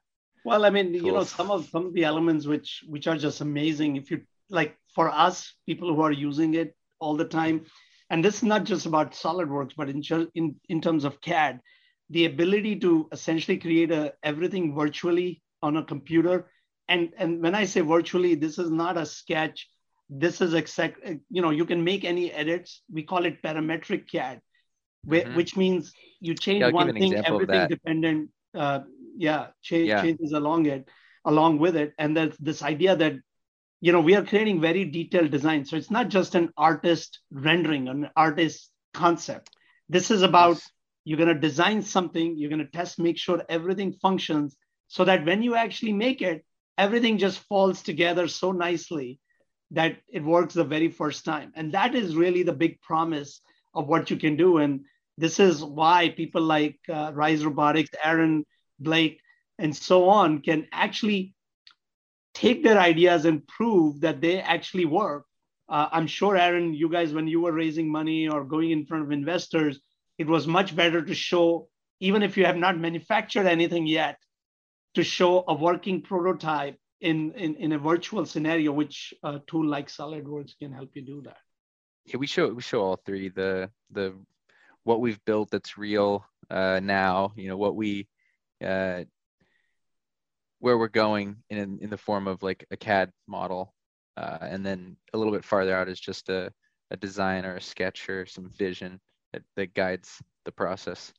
well, 0.45 0.65
I 0.65 0.71
mean, 0.71 0.95
you 0.95 1.13
know, 1.13 1.25
some 1.25 1.51
of 1.51 1.69
some 1.69 1.87
of 1.87 1.95
the 1.95 2.05
elements 2.05 2.47
which 2.47 2.85
which 2.87 3.07
are 3.07 3.17
just 3.17 3.41
amazing. 3.41 3.97
If 3.97 4.11
you 4.11 4.23
like, 4.51 4.77
for 4.95 5.11
us, 5.11 5.55
people 5.67 5.95
who 5.95 6.01
are 6.03 6.13
using 6.13 6.55
it 6.55 6.75
all 7.01 7.17
the 7.17 7.25
time, 7.25 7.67
and 8.11 8.25
this 8.25 8.37
is 8.37 8.43
not 8.43 8.65
just 8.65 8.87
about 8.87 9.13
SolidWorks, 9.13 9.73
but 9.77 9.89
in 9.89 10.03
in 10.35 10.57
in 10.69 10.81
terms 10.81 11.05
of 11.05 11.21
CAD, 11.21 11.61
the 12.11 12.25
ability 12.25 12.79
to 12.81 13.09
essentially 13.13 13.59
create 13.59 13.91
a 13.93 14.15
everything 14.23 14.75
virtually 14.75 15.43
on 15.63 15.77
a 15.77 15.85
computer. 15.85 16.51
And 16.89 17.13
and 17.19 17.43
when 17.43 17.55
I 17.55 17.65
say 17.65 17.81
virtually, 17.81 18.35
this 18.35 18.59
is 18.59 18.71
not 18.71 18.97
a 18.97 19.05
sketch. 19.05 19.69
This 20.09 20.41
is 20.41 20.55
exact. 20.55 21.07
You 21.31 21.43
know, 21.43 21.51
you 21.51 21.67
can 21.67 21.85
make 21.85 22.05
any 22.05 22.33
edits. 22.33 22.83
We 22.91 23.03
call 23.03 23.27
it 23.27 23.43
parametric 23.43 24.11
CAD, 24.11 24.41
mm-hmm. 25.07 25.37
which 25.37 25.57
means 25.57 25.93
you 26.21 26.35
change 26.35 26.61
yeah, 26.61 26.71
one 26.71 26.95
thing, 26.95 27.15
everything 27.15 27.69
dependent. 27.69 28.31
Uh, 28.55 28.81
yeah, 29.17 29.49
change, 29.63 29.89
yeah. 29.89 30.03
changes 30.03 30.33
along 30.33 30.67
it, 30.67 30.89
along 31.25 31.59
with 31.59 31.77
it. 31.77 31.95
And 31.99 32.17
there's 32.17 32.37
this 32.39 32.63
idea 32.63 32.97
that, 32.97 33.15
you 33.81 33.93
know, 33.93 34.01
we 34.01 34.15
are 34.15 34.25
creating 34.25 34.61
very 34.61 34.85
detailed 34.85 35.31
design. 35.31 35.65
So 35.65 35.77
it's 35.77 35.91
not 35.91 36.09
just 36.09 36.35
an 36.35 36.53
artist 36.57 37.21
rendering, 37.31 37.89
an 37.89 38.11
artist 38.17 38.71
concept. 38.95 39.51
This 39.89 40.11
is 40.11 40.23
about 40.23 40.57
yes. 40.57 40.71
you're 41.05 41.19
going 41.19 41.35
to 41.35 41.41
design 41.41 41.83
something, 41.83 42.37
you're 42.37 42.51
going 42.51 42.65
to 42.65 42.71
test, 42.71 42.99
make 42.99 43.19
sure 43.19 43.43
everything 43.49 43.93
functions 43.93 44.57
so 44.89 45.05
that 45.05 45.25
when 45.25 45.43
you 45.43 45.55
actually 45.55 45.93
make 45.93 46.23
it, 46.23 46.45
everything 46.77 47.19
just 47.19 47.39
falls 47.41 47.83
together 47.83 48.29
so 48.29 48.53
nicely 48.53 49.21
that 49.71 49.97
it 50.09 50.25
works 50.25 50.55
the 50.55 50.65
very 50.65 50.91
first 50.91 51.25
time. 51.25 51.53
And 51.55 51.73
that 51.73 51.95
is 51.95 52.17
really 52.17 52.43
the 52.43 52.53
big 52.53 52.81
promise 52.81 53.41
of 53.75 53.87
what 53.87 54.11
you 54.11 54.17
can 54.17 54.37
do. 54.37 54.59
And 54.59 54.85
this 55.19 55.39
is 55.41 55.63
why 55.63 56.09
people 56.09 56.43
like 56.43 56.79
uh, 56.89 57.13
Rise 57.15 57.45
Robotics, 57.45 57.91
Aaron 58.03 58.45
Blake, 58.79 59.21
and 59.59 59.75
so 59.75 60.09
on 60.09 60.41
can 60.41 60.67
actually 60.73 61.35
take 62.35 62.63
their 62.63 62.79
ideas 62.79 63.25
and 63.25 63.47
prove 63.47 64.01
that 64.01 64.21
they 64.21 64.41
actually 64.41 64.85
work. 64.85 65.25
Uh, 65.69 65.89
I'm 65.91 66.07
sure, 66.07 66.37
Aaron, 66.37 66.73
you 66.73 66.89
guys, 66.89 67.13
when 67.13 67.27
you 67.27 67.41
were 67.41 67.53
raising 67.53 67.91
money 67.91 68.29
or 68.29 68.45
going 68.45 68.71
in 68.71 68.87
front 68.87 69.05
of 69.05 69.13
investors, 69.13 69.81
it 70.17 70.27
was 70.27 70.47
much 70.47 70.75
better 70.75 71.03
to 71.03 71.15
show, 71.15 71.69
even 72.01 72.23
if 72.23 72.37
you 72.37 72.47
have 72.47 72.57
not 72.57 72.79
manufactured 72.79 73.47
anything 73.47 73.87
yet, 73.87 74.17
to 74.95 75.05
show 75.05 75.45
a 75.49 75.55
working 75.55 76.01
prototype 76.03 76.77
in, 77.01 77.33
in, 77.33 77.55
in 77.57 77.73
a 77.73 77.79
virtual 77.79 78.25
scenario, 78.25 78.73
which 78.73 79.13
a 79.23 79.41
tool 79.47 79.67
like 79.67 79.89
SolidWorks 79.89 80.59
can 80.59 80.73
help 80.73 80.91
you 80.95 81.03
do 81.03 81.23
that. 81.23 81.37
Yeah, 82.07 82.17
we 82.17 82.27
show 82.27 82.49
we 82.49 82.63
show 82.63 82.81
all 82.81 82.97
three 82.97 83.29
the 83.29 83.71
the 83.91 84.15
what 84.85 85.01
we've 85.01 85.23
built 85.27 85.51
that's 85.51 85.77
real 85.77 86.25
uh, 86.49 86.81
now. 86.83 87.33
You 87.37 87.49
know 87.49 87.59
what 87.59 87.77
we 87.77 88.09
uh, 88.65 89.05
where 90.61 90.79
we're 90.79 90.89
going 90.89 91.37
in 91.51 91.79
in 91.81 91.91
the 91.91 91.97
form 91.97 92.27
of 92.27 92.43
like 92.43 92.67
a 92.71 92.77
CAD 92.77 93.13
model, 93.27 93.75
uh, 94.17 94.39
and 94.41 94.65
then 94.65 94.97
a 95.13 95.19
little 95.19 95.33
bit 95.33 95.45
farther 95.45 95.77
out 95.77 95.89
is 95.89 96.01
just 96.01 96.29
a 96.29 96.53
a 96.91 96.97
design 96.97 97.45
or 97.45 97.57
a 97.57 97.61
sketch 97.61 98.09
or 98.09 98.27
some 98.27 98.51
vision 98.51 99.01
that, 99.33 99.43
that 99.57 99.75
guides 99.75 100.23
the 100.45 100.53
process. 100.53 101.13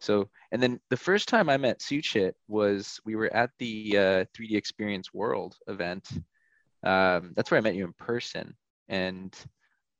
So, 0.00 0.30
and 0.50 0.62
then 0.62 0.80
the 0.88 0.96
first 0.96 1.28
time 1.28 1.50
I 1.50 1.58
met 1.58 1.80
Suchit 1.80 2.32
was 2.48 2.98
we 3.04 3.16
were 3.16 3.32
at 3.34 3.50
the 3.58 3.98
uh, 3.98 4.24
3D 4.34 4.54
Experience 4.54 5.12
World 5.12 5.56
event. 5.68 6.08
Um, 6.82 7.32
that's 7.36 7.50
where 7.50 7.58
I 7.58 7.62
met 7.62 7.74
you 7.74 7.84
in 7.84 7.92
person, 7.92 8.56
and 8.88 9.36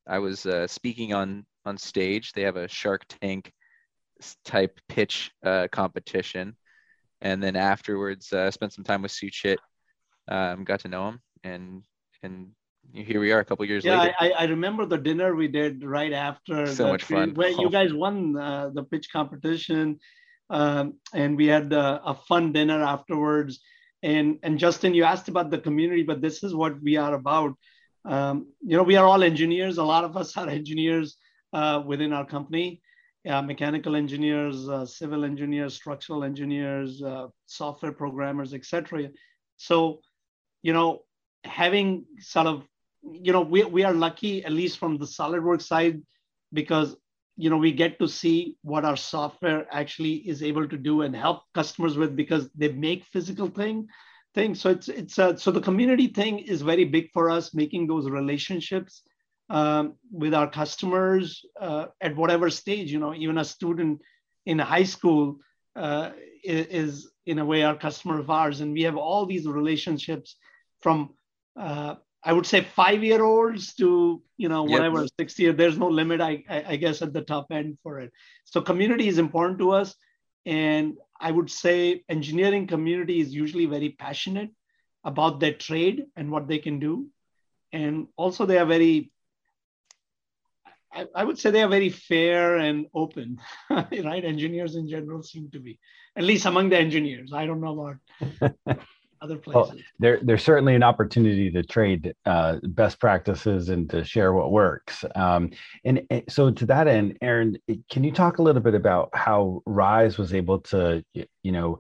I 0.07 0.19
was 0.19 0.47
uh, 0.47 0.67
speaking 0.67 1.13
on 1.13 1.45
on 1.67 1.77
stage. 1.77 2.33
They 2.33 2.43
have 2.43 2.57
a 2.57 2.69
Shark 2.69 3.05
Tank 3.09 3.53
type 4.45 4.81
pitch 4.89 5.31
uh, 5.45 5.69
competition, 5.71 6.57
and 7.21 7.43
then 7.43 7.57
afterwards, 7.57 8.33
uh, 8.33 8.51
spent 8.51 8.73
some 8.73 8.85
time 8.85 9.03
with 9.03 9.13
Suchit, 9.13 9.59
um, 10.29 10.65
got 10.65 10.81
to 10.81 10.89
know 10.89 11.09
him, 11.09 11.21
and 11.45 11.83
and 12.23 12.51
here 12.93 13.21
we 13.21 13.33
are 13.33 13.41
a 13.41 13.45
couple 13.45 13.65
years 13.65 13.85
yeah, 13.85 14.01
later. 14.01 14.15
I, 14.19 14.31
I 14.31 14.45
remember 14.45 14.85
the 14.87 14.99
dinner 14.99 15.35
we 15.35 15.49
did 15.49 15.85
right 15.85 16.13
after. 16.13 16.67
So 16.67 16.89
much 16.89 17.05
fun. 17.05 17.35
Where 17.35 17.51
you 17.51 17.71
guys 17.71 17.93
won 17.93 18.37
uh, 18.37 18.71
the 18.73 18.83
pitch 18.85 19.09
competition, 19.13 19.99
um, 20.49 20.95
and 21.15 21.37
we 21.37 21.47
had 21.47 21.73
uh, 21.73 22.01
a 22.05 22.15
fun 22.15 22.53
dinner 22.53 22.83
afterwards. 22.83 23.61
And 24.03 24.39
and 24.43 24.59
Justin, 24.59 24.95
you 24.95 25.05
asked 25.05 25.29
about 25.29 25.51
the 25.51 25.59
community, 25.59 26.03
but 26.03 26.21
this 26.21 26.43
is 26.43 26.55
what 26.55 26.81
we 26.83 26.97
are 26.97 27.15
about. 27.15 27.55
Um, 28.05 28.47
you 28.63 28.77
know, 28.77 28.83
we 28.83 28.97
are 28.97 29.07
all 29.07 29.23
engineers. 29.23 29.79
A 29.79 29.85
lot 29.85 30.05
of 30.05 30.17
us 30.17 30.37
are 30.37 30.49
engineers 30.61 31.17
uh, 31.53 31.83
within 31.85 32.13
our 32.13 32.25
company. 32.25 32.81
Mechanical 33.25 33.97
engineers, 33.97 34.69
uh, 34.69 34.87
civil 34.87 35.25
engineers, 35.25 35.75
structural 35.75 36.25
engineers, 36.25 37.03
uh, 37.03 37.27
software 37.47 37.93
programmers, 37.93 38.55
etc. 38.55 39.11
So, 39.57 40.01
you 40.63 40.73
know, 40.73 41.03
having 41.45 42.05
sort 42.19 42.47
of 42.47 42.65
you 43.03 43.33
know 43.33 43.41
we, 43.41 43.65
we 43.65 43.85
are 43.85 43.95
lucky 43.95 44.45
at 44.45 44.53
least 44.53 44.79
from 44.79 44.99
the 44.99 45.07
solidworks 45.07 45.63
side 45.63 46.03
because 46.53 46.97
you 47.37 47.49
know 47.49 47.57
we 47.57 47.73
get 47.73 47.99
to 47.99 48.07
see 48.07 48.57
what 48.63 48.85
our 48.85 48.97
software 48.97 49.67
actually 49.71 50.15
is 50.15 50.43
able 50.43 50.69
to 50.69 50.77
do 50.77 51.03
and 51.03 51.17
help 51.17 51.43
customers 51.55 51.97
with 51.97 52.15
because 52.15 52.51
they 52.55 52.71
make 52.73 53.05
physical 53.07 53.49
thing 53.49 53.87
things 54.35 54.61
so 54.61 54.71
it's 54.71 54.89
it's 54.89 55.19
uh, 55.19 55.37
so 55.37 55.51
the 55.51 55.61
community 55.61 56.09
thing 56.09 56.39
is 56.39 56.63
very 56.63 56.85
big 56.85 57.09
for 57.13 57.31
us 57.31 57.55
making 57.55 57.87
those 57.87 58.09
relationships 58.09 59.03
um, 59.51 59.95
with 60.11 60.33
our 60.33 60.49
customers 60.49 61.45
uh, 61.61 61.87
at 62.01 62.17
whatever 62.17 62.49
stage 62.49 62.91
you 62.91 62.99
know 62.99 63.15
even 63.15 63.39
a 63.39 63.45
student 63.45 64.01
in 64.47 64.59
high 64.59 64.85
school 64.85 65.39
uh, 65.77 66.11
is 66.43 67.11
in 67.27 67.39
a 67.39 67.45
way 67.45 67.63
our 67.63 67.77
customer 67.77 68.19
of 68.19 68.31
ours. 68.31 68.61
And 68.61 68.73
we 68.73 68.83
have 68.83 68.97
all 68.97 69.27
these 69.27 69.47
relationships 69.47 70.37
from 70.81 71.11
uh, 71.57 71.97
I 72.23 72.33
would 72.33 72.47
say 72.47 72.63
five 72.63 73.03
year 73.03 73.23
olds 73.23 73.75
to 73.77 74.23
you 74.37 74.49
know 74.49 74.63
whatever 74.63 75.03
yep. 75.03 75.11
60 75.19 75.53
there's 75.53 75.79
no 75.79 75.89
limit 75.89 76.21
I, 76.21 76.45
I, 76.49 76.65
I 76.69 76.77
guess 76.77 77.03
at 77.03 77.13
the 77.13 77.23
top 77.23 77.47
end 77.51 77.79
for 77.83 78.01
it. 78.01 78.13
So 78.45 78.61
community 78.61 79.09
is 79.09 79.19
important 79.19 79.59
to 79.61 79.71
us. 79.71 79.95
And 80.47 80.97
I 81.21 81.31
would 81.31 81.51
say 81.51 82.03
engineering 82.09 82.67
community 82.67 83.21
is 83.21 83.35
usually 83.35 83.67
very 83.67 83.91
passionate 83.91 84.51
about 85.05 85.41
their 85.41 85.55
trade 85.55 86.07
and 86.17 86.31
what 86.31 86.49
they 86.49 86.59
can 86.59 86.79
do. 86.79 87.07
And 87.73 88.09
also 88.17 88.47
they 88.47 88.59
are 88.59 88.67
very 88.67 89.13
I, 90.93 91.07
I 91.15 91.25
would 91.25 91.39
say 91.39 91.51
they 91.51 91.63
are 91.63 91.69
very 91.69 91.91
fair 91.91 92.57
and 92.57 92.87
open 92.95 93.39
right 93.71 94.25
engineers 94.25 94.77
in 94.77 94.89
general 94.89 95.23
seem 95.23 95.51
to 95.51 95.61
be 95.61 95.79
at 96.17 96.25
least 96.25 96.47
among 96.47 96.71
the 96.71 96.79
engineers 96.79 97.33
I 97.33 97.47
don't 97.47 97.61
know 97.61 97.97
about 98.41 98.81
other 99.23 99.37
places. 99.37 99.73
Well, 99.73 99.81
there, 99.99 100.19
there's 100.23 100.43
certainly 100.43 100.75
an 100.75 100.83
opportunity 100.83 101.51
to 101.51 101.63
trade 101.63 102.15
uh, 102.27 102.57
best 102.63 102.99
practices 102.99 103.69
and 103.69 103.89
to 103.91 104.05
share 104.05 104.33
what 104.33 104.51
works. 104.51 105.05
Um, 105.15 105.51
and, 105.85 106.03
and, 106.11 106.23
so, 106.29 106.51
to 106.51 106.67
that 106.67 106.89
end, 106.89 107.19
Aaron, 107.21 107.57
can 107.91 108.05
you 108.05 108.13
talk 108.13 108.39
a 108.39 108.43
little 108.43 108.63
bit 108.63 108.75
about 108.75 109.11
how 109.15 109.63
Rise 109.67 110.19
was 110.19 110.35
able 110.35 110.61
to, 110.61 111.05
you 111.15 111.53
know, 111.53 111.79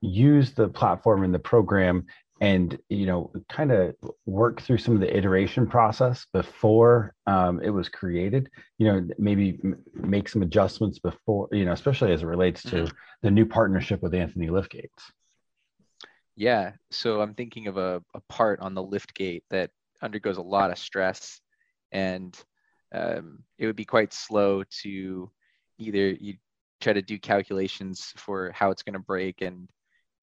use 0.00 0.52
the 0.52 0.68
platform 0.68 1.24
and 1.24 1.34
the 1.34 1.38
program 1.38 2.06
and 2.40 2.78
you 2.88 3.06
know 3.06 3.32
kind 3.48 3.72
of 3.72 3.94
work 4.26 4.60
through 4.60 4.78
some 4.78 4.94
of 4.94 5.00
the 5.00 5.16
iteration 5.16 5.66
process 5.66 6.26
before 6.32 7.14
um, 7.26 7.60
it 7.62 7.70
was 7.70 7.88
created 7.88 8.48
you 8.78 8.86
know 8.86 9.08
maybe 9.18 9.58
make 9.94 10.28
some 10.28 10.42
adjustments 10.42 10.98
before 10.98 11.48
you 11.52 11.64
know 11.64 11.72
especially 11.72 12.12
as 12.12 12.22
it 12.22 12.26
relates 12.26 12.62
to 12.62 12.76
mm-hmm. 12.76 12.96
the 13.22 13.30
new 13.30 13.46
partnership 13.46 14.02
with 14.02 14.14
anthony 14.14 14.48
liftgates 14.48 15.10
yeah. 16.36 16.72
So 16.90 17.22
I'm 17.22 17.34
thinking 17.34 17.66
of 17.66 17.78
a, 17.78 18.02
a 18.14 18.20
part 18.28 18.60
on 18.60 18.74
the 18.74 18.82
lift 18.82 19.14
gate 19.14 19.44
that 19.50 19.70
undergoes 20.02 20.36
a 20.36 20.42
lot 20.42 20.70
of 20.70 20.78
stress 20.78 21.40
and 21.90 22.38
um, 22.94 23.42
it 23.58 23.66
would 23.66 23.76
be 23.76 23.86
quite 23.86 24.12
slow 24.12 24.62
to 24.82 25.30
either 25.78 26.10
you 26.10 26.34
try 26.80 26.92
to 26.92 27.02
do 27.02 27.18
calculations 27.18 28.12
for 28.16 28.52
how 28.52 28.70
it's 28.70 28.82
going 28.82 28.92
to 28.92 28.98
break 28.98 29.40
and 29.40 29.68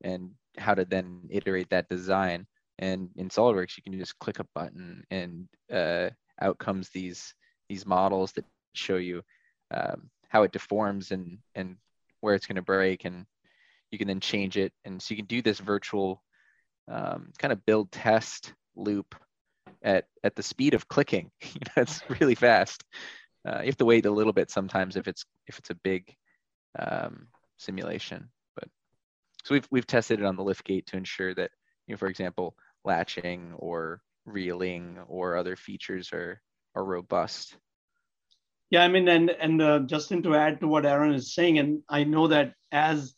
and 0.04 0.30
how 0.58 0.74
to 0.74 0.86
then 0.86 1.22
iterate 1.30 1.70
that 1.70 1.90
design 1.90 2.46
and 2.80 3.10
in 3.16 3.30
SolidWorks 3.30 3.78
you 3.78 3.84
can 3.84 3.98
just 3.98 4.18
click 4.20 4.40
a 4.40 4.46
button 4.56 5.04
and 5.12 5.48
uh, 5.72 6.10
out 6.42 6.58
comes 6.58 6.90
these 6.90 7.34
these 7.70 7.86
models 7.86 8.32
that 8.34 8.46
show 8.74 8.98
you 8.98 9.22
um, 9.74 10.10
how 10.30 10.44
it 10.44 10.52
deforms 10.52 11.12
and 11.12 11.40
and 11.56 11.78
where 12.22 12.36
it's 12.36 12.48
going 12.48 12.56
to 12.56 12.62
break 12.62 13.06
and 13.06 13.26
you 13.94 14.00
can 14.00 14.08
then 14.08 14.20
change 14.20 14.58
it. 14.58 14.74
And 14.84 15.02
so 15.02 15.14
you 15.14 15.18
can 15.18 15.28
do 15.28 15.42
this 15.42 15.60
virtual 15.60 16.24
um, 16.90 17.32
kind 17.38 17.54
of 17.54 17.66
build 17.66 17.92
test 17.92 18.54
loop 18.76 19.14
at, 19.84 20.06
at 20.24 20.36
the 20.36 20.42
speed 20.42 20.74
of 20.74 20.88
clicking. 20.88 21.30
know, 21.44 21.84
it's 21.84 22.02
really 22.10 22.36
fast. 22.36 22.84
Uh, 23.48 23.60
you 23.60 23.68
have 23.68 23.78
to 23.78 23.86
wait 23.86 24.08
a 24.08 24.12
little 24.12 24.34
bit 24.34 24.50
sometimes 24.50 24.96
if 24.96 25.08
it's 25.08 25.26
if 25.48 25.60
it's 25.60 25.70
a 25.70 25.76
big 25.76 26.16
um, 26.80 27.28
simulation. 27.58 28.30
So 29.44 29.56
we've 29.56 29.68
we've 29.72 29.88
tested 29.88 30.20
it 30.20 30.26
on 30.26 30.36
the 30.36 30.44
lift 30.44 30.64
gate 30.64 30.88
to 30.88 30.98
ensure 30.98 31.34
that 31.36 31.52
you 31.88 31.94
know, 31.94 31.98
for 31.98 32.08
example, 32.08 32.56
latching 32.86 33.54
or 33.58 34.02
reeling 34.26 34.98
or 35.08 35.36
other 35.36 35.56
features 35.56 36.12
are 36.14 36.42
are 36.76 36.84
robust. 36.84 37.58
Yeah, 38.70 38.84
I 38.84 38.88
mean, 38.88 39.08
and 39.08 39.30
and 39.30 39.62
uh, 39.62 39.80
Justin, 39.80 40.24
to 40.24 40.36
add 40.36 40.60
to 40.62 40.68
what 40.68 40.86
Aaron 40.86 41.14
is 41.14 41.36
saying, 41.36 41.60
and 41.60 41.82
I 41.90 42.06
know 42.06 42.28
that 42.28 42.54
as 42.72 43.14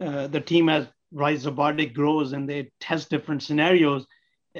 uh, 0.00 0.26
the 0.26 0.40
team 0.40 0.68
as 0.68 0.86
Rise 1.12 1.46
Robotic 1.46 1.94
grows 1.94 2.32
and 2.32 2.48
they 2.48 2.70
test 2.80 3.08
different 3.08 3.42
scenarios, 3.42 4.06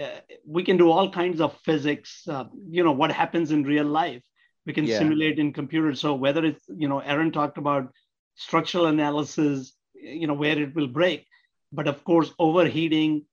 uh, 0.01 0.21
we 0.47 0.63
can 0.63 0.77
do 0.77 0.91
all 0.91 1.11
kinds 1.11 1.41
of 1.41 1.59
physics. 1.65 2.23
Uh, 2.29 2.45
you 2.71 2.85
know 2.85 2.93
what 2.93 3.13
happens 3.13 3.51
in 3.51 3.65
real 3.65 3.85
life. 3.85 4.23
We 4.65 4.73
can 4.73 4.85
yeah. 4.85 4.99
simulate 4.99 5.39
in 5.39 5.53
computers. 5.53 6.01
So 6.01 6.15
whether 6.15 6.45
it's 6.45 6.65
you 6.69 6.89
know 6.89 7.01
Aaron 7.01 7.33
talked 7.33 7.59
about 7.59 7.93
structural 8.37 8.87
analysis, 8.87 9.75
you 10.03 10.27
know 10.27 10.35
where 10.35 10.59
it 10.59 10.75
will 10.75 10.89
break, 10.89 11.27
but 11.73 11.89
of 11.89 12.05
course 12.05 12.33
overheating, 12.39 13.25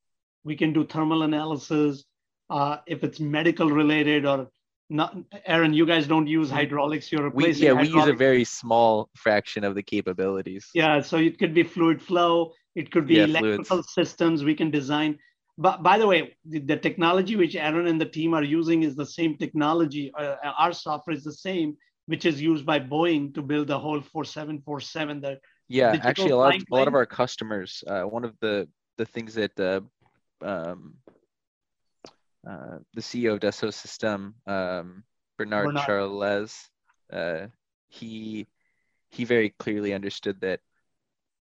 we 0.43 0.55
can 0.55 0.73
do 0.73 0.85
thermal 0.85 1.23
analysis. 1.23 2.05
Uh, 2.49 2.77
if 2.87 3.03
it's 3.03 3.19
medical 3.19 3.69
related 3.69 4.25
or 4.25 4.49
not 4.89 5.15
aaron 5.45 5.73
you 5.73 5.85
guys 5.85 6.07
don't 6.07 6.27
use 6.27 6.49
hydraulics 6.49 7.11
you're 7.11 7.23
replacing 7.23 7.61
we, 7.61 7.67
yeah 7.67 7.73
hydraulics. 7.73 7.93
we 7.93 7.99
use 7.99 8.07
a 8.09 8.13
very 8.13 8.43
small 8.43 9.09
fraction 9.15 9.63
of 9.63 9.75
the 9.75 9.83
capabilities 9.83 10.69
yeah 10.73 10.99
so 10.99 11.17
it 11.17 11.37
could 11.37 11.53
be 11.53 11.63
fluid 11.63 12.01
flow 12.01 12.51
it 12.75 12.91
could 12.91 13.05
be 13.05 13.15
yeah, 13.15 13.25
electrical 13.25 13.63
fluids. 13.63 13.93
systems 13.93 14.43
we 14.43 14.55
can 14.55 14.71
design 14.71 15.17
but 15.57 15.83
by 15.83 15.97
the 15.97 16.07
way 16.07 16.35
the, 16.45 16.59
the, 16.59 16.77
technology 16.77 17.35
which 17.35 17.55
aaron 17.55 17.87
and 17.87 18.01
the 18.01 18.05
team 18.05 18.33
are 18.33 18.43
using 18.43 18.81
is 18.81 18.95
the 18.95 19.05
same 19.05 19.37
technology 19.37 20.11
uh, 20.17 20.35
our 20.57 20.73
software 20.73 21.15
is 21.15 21.23
the 21.23 21.33
same 21.33 21.77
which 22.07 22.25
is 22.25 22.41
used 22.41 22.65
by 22.65 22.79
boeing 22.79 23.31
to 23.35 23.43
build 23.43 23.67
the 23.67 23.77
whole 23.77 24.01
4747 24.01 25.21
that 25.21 25.39
yeah 25.69 25.95
actually 26.03 26.31
a 26.31 26.35
lot, 26.35 26.55
of, 26.55 26.63
a 26.71 26.75
lot 26.75 26.87
of 26.87 26.95
our 26.95 27.05
customers 27.05 27.83
uh, 27.87 28.01
one 28.01 28.25
of 28.25 28.35
the 28.41 28.67
the 28.97 29.05
things 29.05 29.33
that 29.35 29.57
uh, 29.59 29.79
um, 30.45 30.95
uh, 32.47 32.79
the 32.93 33.01
CEO 33.01 33.33
of 33.33 33.39
Dassault 33.39 33.73
System, 33.73 34.35
um, 34.47 35.03
Bernard, 35.37 35.67
Bernard. 35.67 35.85
Charles, 35.85 36.69
uh, 37.11 37.47
he 37.87 38.47
he 39.09 39.25
very 39.25 39.49
clearly 39.57 39.93
understood 39.93 40.39
that 40.41 40.59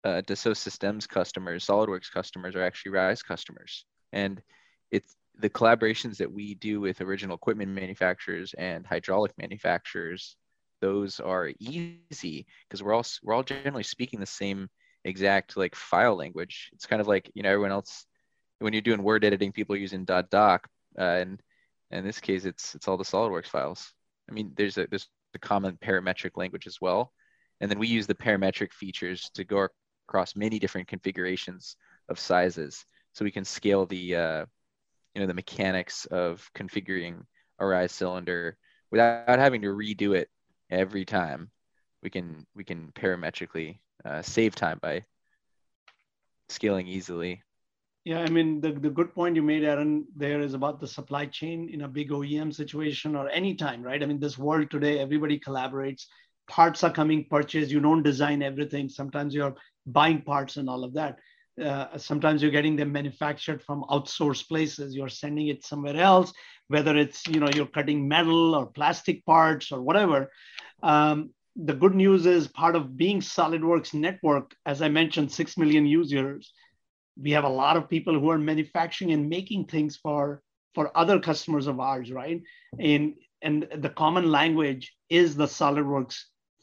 uh, 0.03 0.21
Dassault 0.25 0.57
Systems 0.57 1.07
customers, 1.07 1.65
SolidWorks 1.65 2.11
customers 2.11 2.55
are 2.55 2.63
actually 2.63 2.91
Rise 2.91 3.23
customers. 3.23 3.85
And 4.13 4.41
it's 4.91 5.15
the 5.37 5.49
collaborations 5.49 6.17
that 6.17 6.31
we 6.31 6.55
do 6.55 6.79
with 6.79 7.01
original 7.01 7.35
equipment 7.35 7.71
manufacturers 7.71 8.53
and 8.53 8.85
hydraulic 8.85 9.33
manufacturers. 9.37 10.35
Those 10.81 11.19
are 11.19 11.51
easy 11.59 12.45
because 12.67 12.81
we're 12.81 12.93
all 12.93 13.05
we're 13.23 13.33
all 13.33 13.43
generally 13.43 13.83
speaking 13.83 14.19
the 14.19 14.25
same 14.25 14.69
exact 15.03 15.57
like 15.57 15.75
file 15.75 16.15
language. 16.15 16.69
It's 16.73 16.85
kind 16.85 17.01
of 17.01 17.07
like 17.07 17.29
you 17.33 17.43
know 17.43 17.49
everyone 17.49 17.71
else 17.71 18.05
when 18.59 18.73
you're 18.73 18.81
doing 18.81 19.03
word 19.03 19.23
editing, 19.23 19.51
people 19.51 19.75
are 19.75 19.79
using 19.79 20.05
.doc, 20.05 20.67
uh, 20.97 21.01
and, 21.01 21.41
in 21.91 22.03
this 22.05 22.19
case, 22.19 22.45
it's 22.45 22.75
it's 22.75 22.87
all 22.87 22.97
the 22.97 23.03
SolidWorks 23.03 23.47
files. 23.47 23.93
I 24.29 24.33
mean, 24.33 24.51
there's 24.55 24.77
a 24.77 24.85
there's 24.87 25.07
a 25.33 25.39
common 25.39 25.77
parametric 25.77 26.31
language 26.35 26.67
as 26.67 26.79
well, 26.79 27.11
and 27.61 27.71
then 27.71 27.79
we 27.79 27.87
use 27.87 28.05
the 28.05 28.13
parametric 28.13 28.73
features 28.73 29.31
to 29.33 29.43
go 29.43 29.67
across 30.07 30.35
many 30.35 30.59
different 30.59 30.87
configurations 30.87 31.75
of 32.09 32.19
sizes, 32.19 32.85
so 33.13 33.25
we 33.25 33.31
can 33.31 33.43
scale 33.43 33.87
the 33.87 34.15
uh, 34.15 34.45
you 35.15 35.21
know 35.21 35.27
the 35.27 35.33
mechanics 35.33 36.05
of 36.05 36.47
configuring 36.55 37.21
a 37.57 37.65
rise 37.65 37.91
cylinder 37.91 38.55
without 38.91 39.39
having 39.39 39.61
to 39.61 39.67
redo 39.67 40.15
it 40.15 40.29
every 40.69 41.05
time. 41.05 41.51
We 42.01 42.09
can 42.09 42.45
we 42.55 42.63
can 42.63 42.91
parametrically 42.93 43.79
uh, 44.05 44.21
save 44.21 44.55
time 44.55 44.79
by 44.81 45.03
scaling 46.47 46.87
easily. 46.87 47.43
Yeah, 48.05 48.21
I 48.21 48.29
mean, 48.29 48.61
the, 48.61 48.71
the 48.71 48.89
good 48.89 49.13
point 49.13 49.35
you 49.35 49.43
made, 49.43 49.63
Aaron, 49.63 50.05
there 50.15 50.41
is 50.41 50.53
about 50.53 50.79
the 50.79 50.87
supply 50.87 51.25
chain 51.25 51.69
in 51.69 51.81
a 51.81 51.87
big 51.87 52.09
OEM 52.09 52.53
situation 52.53 53.15
or 53.15 53.29
any 53.29 53.55
time, 53.55 53.83
right? 53.83 54.01
I 54.01 54.05
mean, 54.05 54.19
this 54.19 54.37
world 54.37 54.71
today, 54.71 54.99
everybody 54.99 55.37
collaborates. 55.39 56.05
Parts 56.47 56.83
are 56.83 56.91
coming 56.91 57.25
purchased. 57.29 57.69
You 57.69 57.81
don't 57.81 58.01
design 58.01 58.41
everything. 58.41 58.89
Sometimes 58.89 59.35
you're 59.35 59.53
buying 59.85 60.21
parts 60.21 60.57
and 60.57 60.69
all 60.69 60.83
of 60.83 60.93
that. 60.93 61.19
Uh, 61.61 61.97
sometimes 61.97 62.41
you're 62.41 62.51
getting 62.51 62.75
them 62.75 62.91
manufactured 62.91 63.61
from 63.61 63.83
outsourced 63.89 64.47
places. 64.47 64.95
You're 64.95 65.09
sending 65.09 65.47
it 65.47 65.65
somewhere 65.65 65.97
else, 65.97 66.31
whether 66.67 66.95
it's 66.95 67.27
you 67.27 67.39
know 67.39 67.49
you're 67.53 67.65
cutting 67.65 68.07
metal 68.07 68.55
or 68.55 68.65
plastic 68.67 69.25
parts 69.25 69.71
or 69.71 69.81
whatever. 69.81 70.31
Um, 70.83 71.31
the 71.55 71.73
good 71.73 71.95
news 71.95 72.25
is 72.25 72.47
part 72.47 72.75
of 72.75 72.95
being 72.95 73.19
SolidWorks 73.19 73.93
network, 73.93 74.55
as 74.65 74.81
I 74.81 74.87
mentioned, 74.87 75.31
six 75.31 75.57
million 75.57 75.85
users 75.85 76.53
we 77.21 77.31
have 77.31 77.43
a 77.43 77.49
lot 77.49 77.77
of 77.77 77.89
people 77.89 78.17
who 78.19 78.29
are 78.29 78.37
manufacturing 78.37 79.11
and 79.11 79.29
making 79.29 79.65
things 79.65 79.97
for 79.97 80.41
for 80.75 80.95
other 80.97 81.19
customers 81.19 81.67
of 81.67 81.79
ours 81.79 82.11
right 82.11 82.41
and 82.79 83.15
and 83.41 83.67
the 83.77 83.89
common 83.89 84.31
language 84.31 84.93
is 85.09 85.35
the 85.35 85.45
solidworks 85.45 86.17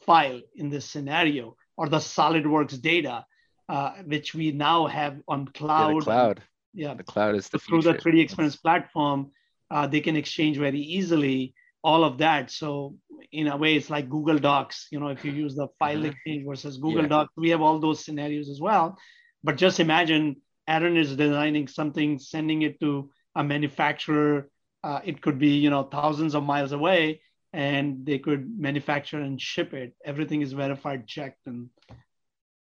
file 0.05 0.41
in 0.55 0.69
this 0.69 0.85
scenario 0.89 1.55
or 1.75 1.89
the 1.89 1.97
solidworks 1.97 2.79
data 2.81 3.25
uh, 3.69 3.91
which 4.05 4.33
we 4.33 4.51
now 4.51 4.87
have 4.87 5.19
on 5.27 5.47
cloud 5.47 5.89
yeah, 5.89 5.99
the 5.99 6.05
cloud 6.05 6.41
yeah 6.73 6.93
the 6.93 7.03
cloud 7.03 7.35
is 7.35 7.49
the 7.49 7.59
through 7.59 7.81
future. 7.81 7.97
the 7.97 8.11
3d 8.11 8.21
experience 8.21 8.55
platform 8.55 9.31
uh, 9.71 9.85
they 9.87 9.99
can 9.99 10.15
exchange 10.15 10.57
very 10.57 10.79
easily 10.79 11.53
all 11.83 12.03
of 12.03 12.17
that 12.17 12.49
so 12.51 12.95
in 13.31 13.47
a 13.47 13.57
way 13.57 13.75
it's 13.75 13.89
like 13.89 14.09
google 14.09 14.37
docs 14.37 14.87
you 14.91 14.99
know 14.99 15.09
if 15.09 15.23
you 15.23 15.31
use 15.31 15.55
the 15.55 15.67
file 15.79 15.97
mm-hmm. 15.97 16.07
exchange 16.07 16.45
versus 16.45 16.77
google 16.77 17.03
yeah. 17.03 17.07
docs 17.07 17.33
we 17.37 17.49
have 17.49 17.61
all 17.61 17.79
those 17.79 18.03
scenarios 18.03 18.49
as 18.49 18.59
well 18.59 18.97
but 19.43 19.57
just 19.57 19.79
imagine 19.79 20.35
Aaron 20.67 20.97
is 20.97 21.15
designing 21.15 21.67
something, 21.67 22.19
sending 22.19 22.61
it 22.63 22.79
to 22.81 23.09
a 23.35 23.43
manufacturer. 23.43 24.49
Uh, 24.83 24.99
it 25.03 25.21
could 25.21 25.39
be, 25.39 25.55
you 25.55 25.69
know, 25.69 25.83
thousands 25.83 26.35
of 26.35 26.43
miles 26.43 26.71
away, 26.71 27.21
and 27.53 28.05
they 28.05 28.19
could 28.19 28.59
manufacture 28.59 29.19
and 29.19 29.41
ship 29.41 29.73
it. 29.73 29.95
Everything 30.05 30.41
is 30.41 30.53
verified, 30.53 31.07
checked, 31.07 31.39
and 31.45 31.69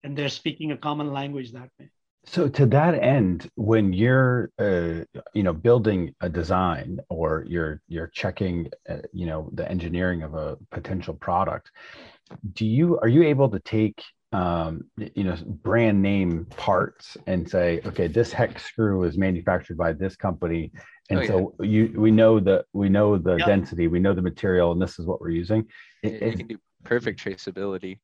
and 0.05 0.15
they're 0.15 0.29
speaking 0.29 0.71
a 0.71 0.77
common 0.77 1.12
language 1.12 1.51
that 1.51 1.69
way. 1.79 1.89
So 2.27 2.47
to 2.47 2.65
that 2.67 2.95
end, 2.95 3.50
when 3.55 3.91
you're, 3.91 4.51
uh, 4.57 5.03
you 5.33 5.43
know, 5.43 5.53
building 5.53 6.15
a 6.21 6.29
design 6.29 7.00
or 7.09 7.45
you're 7.47 7.81
you're 7.88 8.07
checking, 8.07 8.70
uh, 8.89 8.98
you 9.13 9.25
know, 9.25 9.50
the 9.53 9.70
engineering 9.70 10.24
of 10.24 10.33
a 10.33 10.57
potential 10.72 11.13
product, 11.13 11.70
do 12.53 12.65
you 12.65 13.00
are 13.00 13.07
you 13.07 13.24
able 13.24 13.50
to 13.50 13.59
take 13.59 14.01
um, 14.31 14.85
you 14.98 15.24
know 15.24 15.37
brand 15.46 16.01
name 16.01 16.46
parts 16.57 17.15
and 17.27 17.48
say 17.50 17.79
okay 17.85 18.07
this 18.07 18.33
hex 18.33 18.65
screw 18.65 19.03
is 19.03 19.18
manufactured 19.18 19.77
by 19.77 19.94
this 19.94 20.15
company 20.15 20.72
and 21.09 21.20
oh, 21.20 21.25
so 21.27 21.55
yeah. 21.59 21.65
you 21.68 21.94
we 21.96 22.11
know 22.11 22.39
the 22.39 22.65
we 22.74 22.89
know 22.89 23.18
the 23.18 23.35
yep. 23.35 23.48
density 23.48 23.87
we 23.87 24.00
know 24.00 24.13
the 24.13 24.22
material 24.22 24.74
and 24.74 24.81
this 24.81 25.00
is 25.00 25.05
what 25.05 25.22
we're 25.22 25.29
using 25.29 25.63
it, 26.03 26.22
you 26.22 26.37
can 26.37 26.48
do 26.48 26.57
perfect 26.83 27.24
traceability 27.24 28.00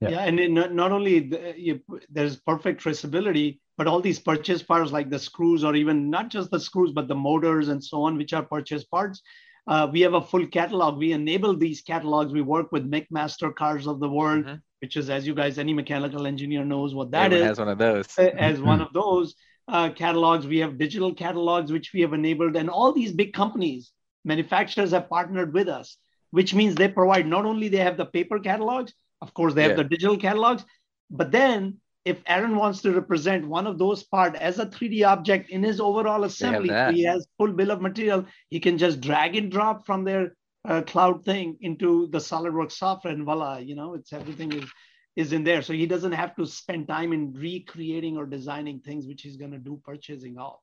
yeah, 0.00 0.10
yeah 0.10 0.20
and 0.20 0.54
not, 0.54 0.72
not 0.72 0.92
only 0.92 1.20
the, 1.20 1.54
you, 1.56 1.80
there's 2.10 2.36
perfect 2.36 2.82
traceability 2.82 3.58
but 3.78 3.86
all 3.86 4.00
these 4.00 4.18
purchase 4.18 4.62
parts 4.62 4.92
like 4.92 5.10
the 5.10 5.18
screws 5.18 5.64
or 5.64 5.74
even 5.74 6.10
not 6.10 6.28
just 6.28 6.50
the 6.50 6.60
screws 6.60 6.92
but 6.92 7.08
the 7.08 7.14
motors 7.14 7.68
and 7.68 7.82
so 7.82 8.02
on 8.02 8.16
which 8.16 8.32
are 8.32 8.42
purchase 8.42 8.84
parts 8.84 9.22
uh, 9.68 9.88
we 9.90 10.00
have 10.00 10.14
a 10.14 10.20
full 10.20 10.46
catalog. 10.46 10.98
We 10.98 11.12
enable 11.12 11.56
these 11.56 11.80
catalogs. 11.80 12.32
We 12.32 12.42
work 12.42 12.70
with 12.70 12.90
McMaster-Carrs 12.90 13.86
of 13.86 13.98
the 14.00 14.08
world 14.08 14.44
mm-hmm. 14.44 14.56
which 14.80 14.96
is, 14.96 15.10
as 15.10 15.26
you 15.26 15.34
guys, 15.34 15.58
any 15.58 15.74
mechanical 15.74 16.26
engineer 16.26 16.64
knows 16.64 16.94
what 16.94 17.10
that 17.10 17.32
Everyone 17.32 17.50
is. 17.50 17.58
Has 17.58 17.58
one 17.58 17.68
of 17.68 17.78
those. 17.78 18.18
as 18.18 18.60
one 18.60 18.80
of 18.80 18.92
those 18.92 19.34
uh, 19.68 19.90
catalogs, 19.90 20.46
we 20.46 20.58
have 20.58 20.78
digital 20.78 21.12
catalogs 21.12 21.72
which 21.72 21.92
we 21.92 22.00
have 22.02 22.12
enabled, 22.12 22.56
and 22.56 22.70
all 22.70 22.92
these 22.92 23.12
big 23.12 23.32
companies, 23.32 23.90
manufacturers 24.24 24.92
have 24.92 25.08
partnered 25.08 25.52
with 25.52 25.68
us, 25.68 25.96
which 26.30 26.54
means 26.54 26.74
they 26.74 26.88
provide 26.88 27.26
not 27.26 27.44
only 27.44 27.68
they 27.68 27.78
have 27.78 27.96
the 27.96 28.06
paper 28.06 28.38
catalogs, 28.38 28.94
of 29.22 29.32
course 29.34 29.54
they 29.54 29.62
have 29.62 29.72
yeah. 29.72 29.82
the 29.82 29.84
digital 29.84 30.16
catalogs, 30.16 30.64
but 31.10 31.30
then 31.32 31.78
if 32.04 32.22
Aaron 32.26 32.54
wants 32.54 32.82
to 32.82 32.92
represent 32.92 33.48
one 33.48 33.66
of 33.66 33.78
those 33.78 34.04
part 34.04 34.36
as 34.36 34.60
a 34.60 34.66
3D 34.66 35.04
object 35.04 35.50
in 35.50 35.62
his 35.62 35.80
overall 35.80 36.22
assembly, 36.22 36.68
he 36.94 37.02
has 37.02 37.26
full 37.36 37.52
bill 37.52 37.72
of 37.72 37.80
material. 37.80 38.24
He 38.48 38.60
can 38.60 38.78
just 38.78 39.00
drag 39.00 39.34
and 39.34 39.50
drop 39.50 39.84
from 39.84 40.04
their 40.04 40.36
uh, 40.64 40.82
cloud 40.82 41.24
thing 41.24 41.56
into 41.60 42.06
the 42.08 42.18
SolidWorks 42.18 42.72
software, 42.72 43.12
and 43.12 43.24
voila, 43.24 43.58
you 43.58 43.74
know, 43.74 43.94
it's 43.94 44.12
everything 44.12 44.52
is 44.52 44.70
is 45.16 45.32
in 45.32 45.42
there. 45.42 45.62
So 45.62 45.72
he 45.72 45.86
doesn't 45.86 46.12
have 46.12 46.36
to 46.36 46.46
spend 46.46 46.86
time 46.86 47.12
in 47.12 47.32
recreating 47.32 48.16
or 48.16 48.26
designing 48.26 48.80
things 48.80 49.06
which 49.06 49.22
he's 49.22 49.36
going 49.36 49.52
to 49.52 49.58
do 49.58 49.80
purchasing 49.84 50.38
of. 50.38 50.58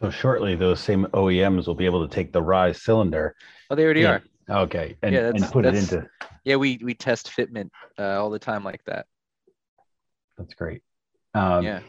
So 0.00 0.10
shortly, 0.10 0.54
those 0.54 0.80
same 0.80 1.06
OEMs 1.06 1.66
will 1.66 1.74
be 1.74 1.86
able 1.86 2.06
to 2.06 2.14
take 2.14 2.32
the 2.32 2.42
Rise 2.42 2.82
cylinder. 2.82 3.34
Oh, 3.70 3.74
they 3.74 3.84
already 3.84 4.04
are. 4.04 4.22
Okay, 4.50 4.96
and, 5.02 5.14
yeah, 5.14 5.28
and 5.28 5.42
put 5.50 5.66
it 5.66 5.74
into. 5.74 6.08
Yeah, 6.44 6.56
we 6.56 6.80
we 6.82 6.94
test 6.94 7.30
fitment 7.36 7.70
uh, 7.98 8.20
all 8.20 8.30
the 8.30 8.38
time 8.38 8.64
like 8.64 8.82
that. 8.86 9.06
That's 10.38 10.54
great. 10.54 10.82
Um, 11.34 11.64
yeah. 11.64 11.80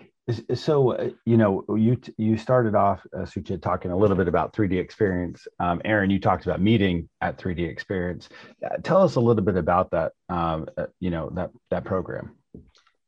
So 0.53 0.91
uh, 0.91 1.09
you 1.25 1.37
know, 1.37 1.63
you 1.75 1.99
you 2.17 2.37
started 2.37 2.75
off, 2.75 3.01
uh, 3.15 3.21
Suchit, 3.21 3.61
talking 3.61 3.91
a 3.91 3.97
little 3.97 4.15
bit 4.15 4.27
about 4.27 4.53
3D 4.53 4.77
experience. 4.79 5.47
Um, 5.59 5.81
Aaron, 5.85 6.09
you 6.09 6.19
talked 6.19 6.45
about 6.45 6.61
meeting 6.61 7.09
at 7.21 7.39
3D 7.39 7.67
experience. 7.67 8.29
Uh, 8.63 8.77
tell 8.83 9.01
us 9.01 9.15
a 9.15 9.19
little 9.19 9.43
bit 9.43 9.57
about 9.57 9.89
that. 9.91 10.11
Um, 10.27 10.67
uh, 10.77 10.85
you 10.99 11.09
know 11.09 11.31
that 11.31 11.51
that 11.71 11.83
program. 11.85 12.35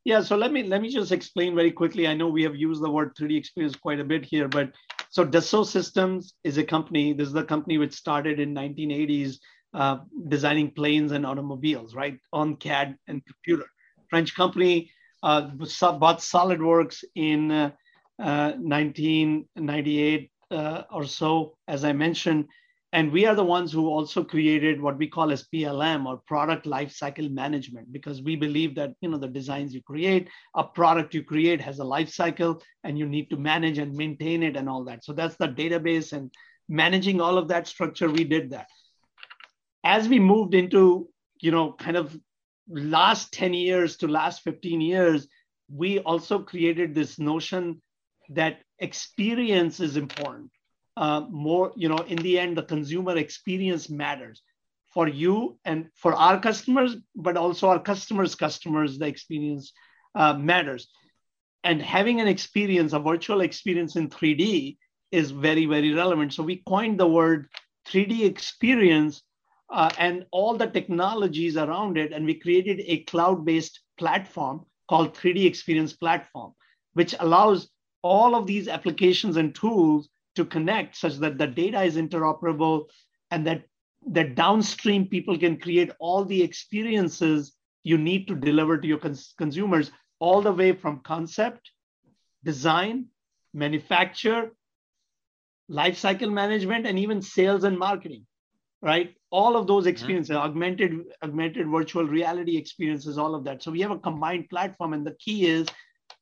Yeah, 0.04 0.20
so 0.22 0.36
let 0.36 0.52
me 0.52 0.64
let 0.64 0.82
me 0.82 0.88
just 0.88 1.12
explain 1.12 1.54
very 1.54 1.70
quickly. 1.70 2.08
I 2.08 2.14
know 2.14 2.28
we 2.28 2.42
have 2.42 2.56
used 2.56 2.82
the 2.82 2.90
word 2.90 3.14
3D 3.14 3.36
experience 3.36 3.76
quite 3.76 4.00
a 4.00 4.04
bit 4.04 4.24
here, 4.24 4.48
but 4.48 4.72
so 5.12 5.24
Dassault 5.26 5.66
Systems 5.66 6.34
is 6.42 6.56
a 6.56 6.64
company. 6.64 7.12
This 7.12 7.28
is 7.28 7.34
the 7.34 7.44
company 7.44 7.76
which 7.76 7.92
started 7.92 8.40
in 8.40 8.54
1980s, 8.54 9.40
uh, 9.74 9.98
designing 10.28 10.70
planes 10.70 11.12
and 11.12 11.26
automobiles, 11.26 11.94
right, 11.94 12.18
on 12.32 12.56
CAD 12.56 12.96
and 13.08 13.22
computer. 13.26 13.66
French 14.08 14.34
company 14.34 14.90
uh, 15.22 15.42
bought 15.42 16.20
SolidWorks 16.20 17.04
in 17.14 17.50
uh, 17.50 17.72
1998 18.16 20.30
uh, 20.50 20.84
or 20.90 21.04
so, 21.04 21.58
as 21.68 21.84
I 21.84 21.92
mentioned. 21.92 22.46
And 22.94 23.10
we 23.10 23.24
are 23.24 23.34
the 23.34 23.44
ones 23.44 23.72
who 23.72 23.88
also 23.88 24.22
created 24.22 24.80
what 24.80 24.98
we 24.98 25.08
call 25.08 25.32
as 25.32 25.48
PLM 25.48 26.04
or 26.04 26.18
product 26.26 26.66
lifecycle 26.66 27.30
management, 27.30 27.90
because 27.90 28.20
we 28.20 28.36
believe 28.36 28.74
that 28.74 28.92
you 29.00 29.08
know 29.08 29.16
the 29.16 29.28
designs 29.28 29.72
you 29.72 29.82
create, 29.82 30.28
a 30.54 30.62
product 30.62 31.14
you 31.14 31.24
create 31.24 31.60
has 31.62 31.78
a 31.78 31.84
life 31.84 32.10
cycle, 32.10 32.62
and 32.84 32.98
you 32.98 33.06
need 33.06 33.30
to 33.30 33.36
manage 33.38 33.78
and 33.78 33.94
maintain 33.94 34.42
it 34.42 34.56
and 34.56 34.68
all 34.68 34.84
that. 34.84 35.04
So 35.04 35.14
that's 35.14 35.36
the 35.36 35.48
database 35.48 36.12
and 36.12 36.30
managing 36.68 37.20
all 37.20 37.38
of 37.38 37.48
that 37.48 37.66
structure. 37.66 38.10
We 38.10 38.24
did 38.24 38.50
that. 38.50 38.66
As 39.84 40.06
we 40.06 40.18
moved 40.18 40.54
into 40.54 41.08
you 41.40 41.50
know 41.50 41.72
kind 41.72 41.96
of 41.96 42.14
last 42.68 43.32
10 43.32 43.54
years 43.54 43.96
to 43.98 44.06
last 44.06 44.42
15 44.42 44.82
years, 44.82 45.28
we 45.70 46.00
also 46.00 46.40
created 46.40 46.94
this 46.94 47.18
notion 47.18 47.80
that 48.28 48.60
experience 48.78 49.80
is 49.80 49.96
important. 49.96 50.50
Uh, 50.96 51.22
more, 51.30 51.72
you 51.74 51.88
know, 51.88 51.98
in 51.98 52.18
the 52.18 52.38
end, 52.38 52.56
the 52.56 52.62
consumer 52.62 53.16
experience 53.16 53.88
matters 53.88 54.42
for 54.92 55.08
you 55.08 55.58
and 55.64 55.88
for 55.94 56.12
our 56.14 56.38
customers, 56.38 56.96
but 57.16 57.36
also 57.36 57.68
our 57.68 57.80
customers' 57.80 58.34
customers, 58.34 58.98
the 58.98 59.06
experience 59.06 59.72
uh, 60.14 60.34
matters. 60.34 60.88
And 61.64 61.80
having 61.80 62.20
an 62.20 62.28
experience, 62.28 62.92
a 62.92 62.98
virtual 62.98 63.40
experience 63.40 63.96
in 63.96 64.10
3D, 64.10 64.76
is 65.12 65.30
very, 65.30 65.66
very 65.66 65.92
relevant. 65.92 66.32
So 66.32 66.42
we 66.42 66.62
coined 66.66 66.98
the 66.98 67.06
word 67.06 67.48
3D 67.88 68.24
experience 68.24 69.22
uh, 69.70 69.90
and 69.98 70.26
all 70.30 70.56
the 70.56 70.66
technologies 70.66 71.56
around 71.56 71.96
it. 71.98 72.12
And 72.12 72.26
we 72.26 72.34
created 72.34 72.82
a 72.86 73.04
cloud 73.04 73.44
based 73.44 73.80
platform 73.98 74.66
called 74.88 75.14
3D 75.14 75.46
Experience 75.46 75.92
Platform, 75.92 76.52
which 76.94 77.14
allows 77.20 77.70
all 78.02 78.34
of 78.34 78.46
these 78.46 78.68
applications 78.68 79.36
and 79.36 79.54
tools 79.54 80.08
to 80.34 80.44
connect 80.44 80.96
such 80.96 81.16
that 81.16 81.38
the 81.38 81.46
data 81.46 81.82
is 81.82 81.96
interoperable 81.96 82.86
and 83.30 83.46
that 83.46 83.62
that 84.08 84.34
downstream 84.34 85.06
people 85.06 85.38
can 85.38 85.56
create 85.56 85.90
all 86.00 86.24
the 86.24 86.42
experiences 86.42 87.52
you 87.84 87.98
need 87.98 88.26
to 88.26 88.34
deliver 88.34 88.76
to 88.76 88.86
your 88.86 88.98
cons- 88.98 89.34
consumers 89.38 89.90
all 90.18 90.42
the 90.42 90.52
way 90.52 90.72
from 90.72 91.00
concept 91.00 91.70
design 92.44 93.06
manufacture 93.54 94.50
lifecycle 95.70 96.32
management 96.32 96.86
and 96.86 96.98
even 96.98 97.22
sales 97.22 97.64
and 97.64 97.78
marketing 97.78 98.26
right 98.80 99.14
all 99.30 99.56
of 99.56 99.66
those 99.66 99.84
mm-hmm. 99.84 99.90
experiences 99.90 100.36
augmented 100.36 100.92
augmented 101.22 101.68
virtual 101.68 102.04
reality 102.04 102.56
experiences 102.56 103.18
all 103.18 103.34
of 103.34 103.44
that 103.44 103.62
so 103.62 103.70
we 103.70 103.80
have 103.80 103.92
a 103.92 103.98
combined 103.98 104.48
platform 104.50 104.92
and 104.92 105.06
the 105.06 105.16
key 105.20 105.46
is 105.46 105.66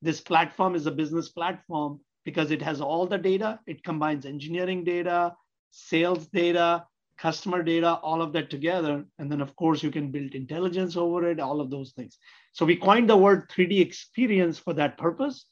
this 0.03 0.21
platform 0.21 0.75
is 0.75 0.87
a 0.87 0.91
business 0.91 1.29
platform 1.31 2.01
because 2.25 2.51
it 2.51 2.63
has 2.63 2.81
all 2.81 3.07
the 3.07 3.19
data. 3.19 3.61
It 3.67 3.83
combines 3.83 4.27
engineering 4.27 4.85
data 4.85 5.35
sales 5.71 6.27
data 6.27 6.85
customer 7.17 7.63
data 7.63 7.95
all 8.03 8.23
of 8.23 8.33
that 8.33 8.49
together. 8.49 9.05
And 9.19 9.31
then 9.31 9.43
of 9.43 9.55
course 9.55 9.83
you 9.83 9.91
can 9.91 10.11
build 10.11 10.35
intelligence 10.35 10.97
over 10.97 11.31
it 11.31 11.39
all 11.39 11.61
of 11.61 11.71
those 11.71 11.93
things. 11.93 12.19
So 12.53 12.65
we 12.65 12.77
coined 12.77 13.11
the 13.11 13.17
word 13.17 13.51
3d 13.51 13.81
experience 13.81 14.59
for 14.59 14.73
that 14.75 14.97
purpose. 14.97 15.45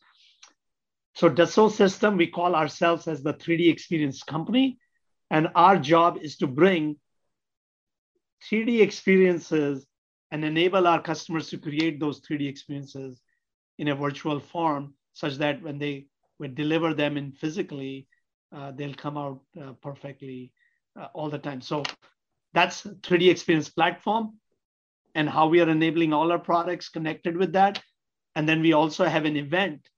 So 1.15 1.29
Dassault 1.29 1.73
System, 1.73 2.17
we 2.17 2.29
call 2.29 2.55
ourselves 2.55 3.09
as 3.09 3.25
the 3.25 3.35
3D 3.35 3.71
experience 3.73 4.23
company. 4.23 4.79
And 5.31 5.49
our 5.57 5.77
job 5.77 6.19
is 6.23 6.37
to 6.37 6.47
bring 6.47 6.97
3D 8.49 8.81
experiences 8.81 9.85
and 10.31 10.45
enable 10.45 10.87
our 10.87 11.03
customers 11.03 11.51
to 11.51 11.59
create 11.59 11.99
those 11.99 12.21
3D 12.21 12.49
experiences 12.49 13.21
in 13.79 13.89
a 13.89 13.97
virtual 13.97 14.39
form 14.39 14.95
such 15.13 15.39
that 15.39 15.61
when 15.61 15.79
they 15.79 16.07
would 16.39 16.55
deliver 16.55 16.95
them 16.95 17.17
in 17.17 17.33
physically, 17.33 18.07
uh, 18.55 18.73
they'll 18.73 18.95
come 18.95 19.17
out 19.17 19.41
uh, 19.61 19.73
perfectly 19.83 20.53
uh, 20.99 21.09
all 21.15 21.29
the 21.31 21.39
time. 21.39 21.61
So 21.61 21.83
that's 22.55 22.83
3D 22.83 23.31
experience 23.31 23.69
platform 23.69 24.35
and 25.15 25.29
how 25.29 25.49
we 25.49 25.61
are 25.61 25.69
enabling 25.69 26.13
all 26.13 26.33
our 26.33 26.39
products 26.39 26.89
connected 26.89 27.37
with 27.37 27.53
that. 27.53 27.83
And 28.37 28.49
then 28.49 28.63
we 28.63 28.73
also 28.73 29.05
have 29.05 29.25
an 29.25 29.37
event 29.37 29.89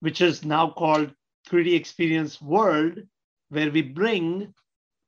which 0.00 0.20
is 0.20 0.44
now 0.44 0.70
called 0.70 1.12
3D 1.48 1.74
Experience 1.74 2.40
World, 2.40 2.98
where 3.50 3.70
we 3.70 3.82
bring 3.82 4.52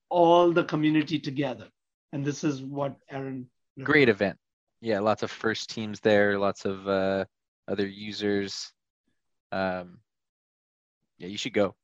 all 0.08 0.52
the 0.52 0.64
community 0.64 1.18
together. 1.18 1.68
And 2.12 2.24
this 2.24 2.44
is 2.44 2.62
what 2.62 2.96
Aaron. 3.10 3.48
Great 3.82 4.08
event. 4.08 4.38
Yeah, 4.80 5.00
lots 5.00 5.22
of 5.22 5.30
first 5.30 5.70
teams 5.70 6.00
there, 6.00 6.38
lots 6.38 6.64
of 6.64 6.86
uh, 6.86 7.24
other 7.68 7.86
users. 7.86 8.72
Um, 9.50 9.98
yeah, 11.22 11.28
you 11.28 11.38
should 11.38 11.54
go. 11.54 11.74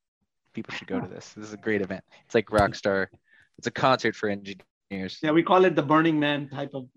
People 0.52 0.74
should 0.74 0.88
go 0.88 1.00
to 1.00 1.06
this. 1.14 1.32
This 1.34 1.46
is 1.46 1.52
a 1.52 1.58
great 1.58 1.80
event. 1.80 2.04
It's 2.26 2.34
like 2.34 2.46
Rockstar. 2.46 3.06
It's 3.56 3.68
a 3.68 3.70
concert 3.70 4.16
for 4.16 4.28
engineers. 4.28 5.18
Yeah, 5.22 5.30
we 5.30 5.42
call 5.42 5.64
it 5.64 5.76
the 5.76 5.82
Burning 5.82 6.18
Man 6.18 6.48
type 6.48 6.70
of, 6.74 6.88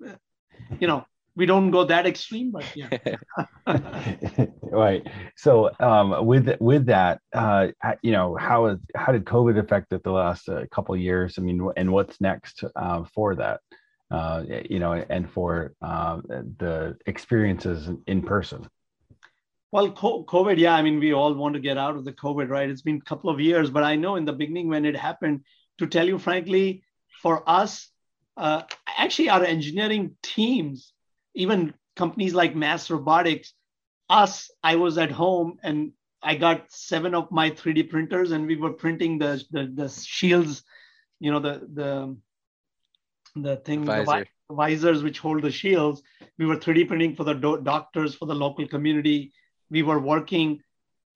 you 0.80 0.88
know, 0.88 1.06
we 1.36 1.46
don't 1.46 1.72
go 1.72 1.86
that 1.86 2.06
extreme, 2.06 2.52
but 2.52 2.66
yeah. 2.76 2.90
right. 4.64 5.08
So 5.38 5.72
um, 5.80 6.26
with 6.26 6.50
with 6.60 6.88
that, 6.88 7.22
uh, 7.34 7.68
you 8.02 8.12
know, 8.12 8.36
how 8.36 8.66
is 8.66 8.80
how 8.96 9.12
did 9.12 9.26
COVID 9.26 9.58
affect 9.58 9.94
it 9.94 10.04
the 10.04 10.12
last 10.12 10.50
uh, 10.50 10.66
couple 10.72 10.96
years? 10.98 11.36
I 11.38 11.42
mean, 11.42 11.70
and 11.78 11.92
what's 11.92 12.20
next 12.20 12.64
uh, 12.76 13.06
for 13.14 13.36
that? 13.36 13.62
Uh, 14.12 14.44
you 14.70 14.80
know, 14.80 14.92
and 14.92 15.32
for 15.32 15.74
uh, 15.82 16.18
the 16.58 16.98
experiences 17.06 17.90
in 18.08 18.22
person. 18.22 18.68
Well, 19.72 19.92
COVID, 19.92 20.58
yeah. 20.58 20.76
I 20.76 20.82
mean, 20.82 21.00
we 21.00 21.14
all 21.14 21.34
want 21.34 21.54
to 21.54 21.62
get 21.62 21.78
out 21.78 21.96
of 21.96 22.04
the 22.04 22.12
COVID, 22.12 22.50
right? 22.50 22.70
It's 22.70 22.82
been 22.82 22.98
a 22.98 23.10
couple 23.10 23.30
of 23.30 23.40
years, 23.40 23.70
but 23.70 23.84
I 23.84 23.96
know 23.96 24.16
in 24.18 24.26
the 24.26 24.34
beginning 24.34 24.68
when 24.68 24.86
it 24.86 24.98
happened, 24.98 25.42
to 25.78 25.88
tell 25.88 26.06
you 26.06 26.20
frankly, 26.20 26.84
for 27.22 27.50
us, 27.50 27.90
uh, 28.38 28.64
actually, 28.98 29.30
our 29.30 29.44
engineering 29.44 30.16
teams 30.22 30.94
even 31.34 31.74
companies 31.96 32.34
like 32.34 32.56
Mass 32.56 32.90
Robotics, 32.90 33.54
us, 34.10 34.52
I 34.64 34.76
was 34.76 34.98
at 34.98 35.12
home 35.12 35.58
and 35.64 35.94
I 36.22 36.36
got 36.36 36.72
seven 36.72 37.16
of 37.16 37.32
my 37.32 37.50
3D 37.50 37.90
printers 37.90 38.32
and 38.32 38.46
we 38.48 38.58
were 38.58 38.74
printing 38.74 39.18
the 39.18 39.44
the, 39.52 39.72
the 39.74 39.90
shields, 39.90 40.64
you 41.20 41.32
know, 41.32 41.40
the 41.40 41.68
the 41.74 42.18
the 43.36 43.56
thing 43.58 43.86
Visor. 43.86 44.26
the 44.50 44.56
visors 44.56 45.04
which 45.04 45.20
hold 45.20 45.42
the 45.42 45.52
shields. 45.52 46.04
We 46.38 46.46
were 46.46 46.58
3D 46.58 46.88
printing 46.88 47.16
for 47.16 47.24
the 47.24 47.34
do- 47.34 47.62
doctors, 47.62 48.16
for 48.16 48.26
the 48.26 48.36
local 48.36 48.68
community. 48.68 49.32
We 49.72 49.82
were 49.82 50.00
working. 50.00 50.60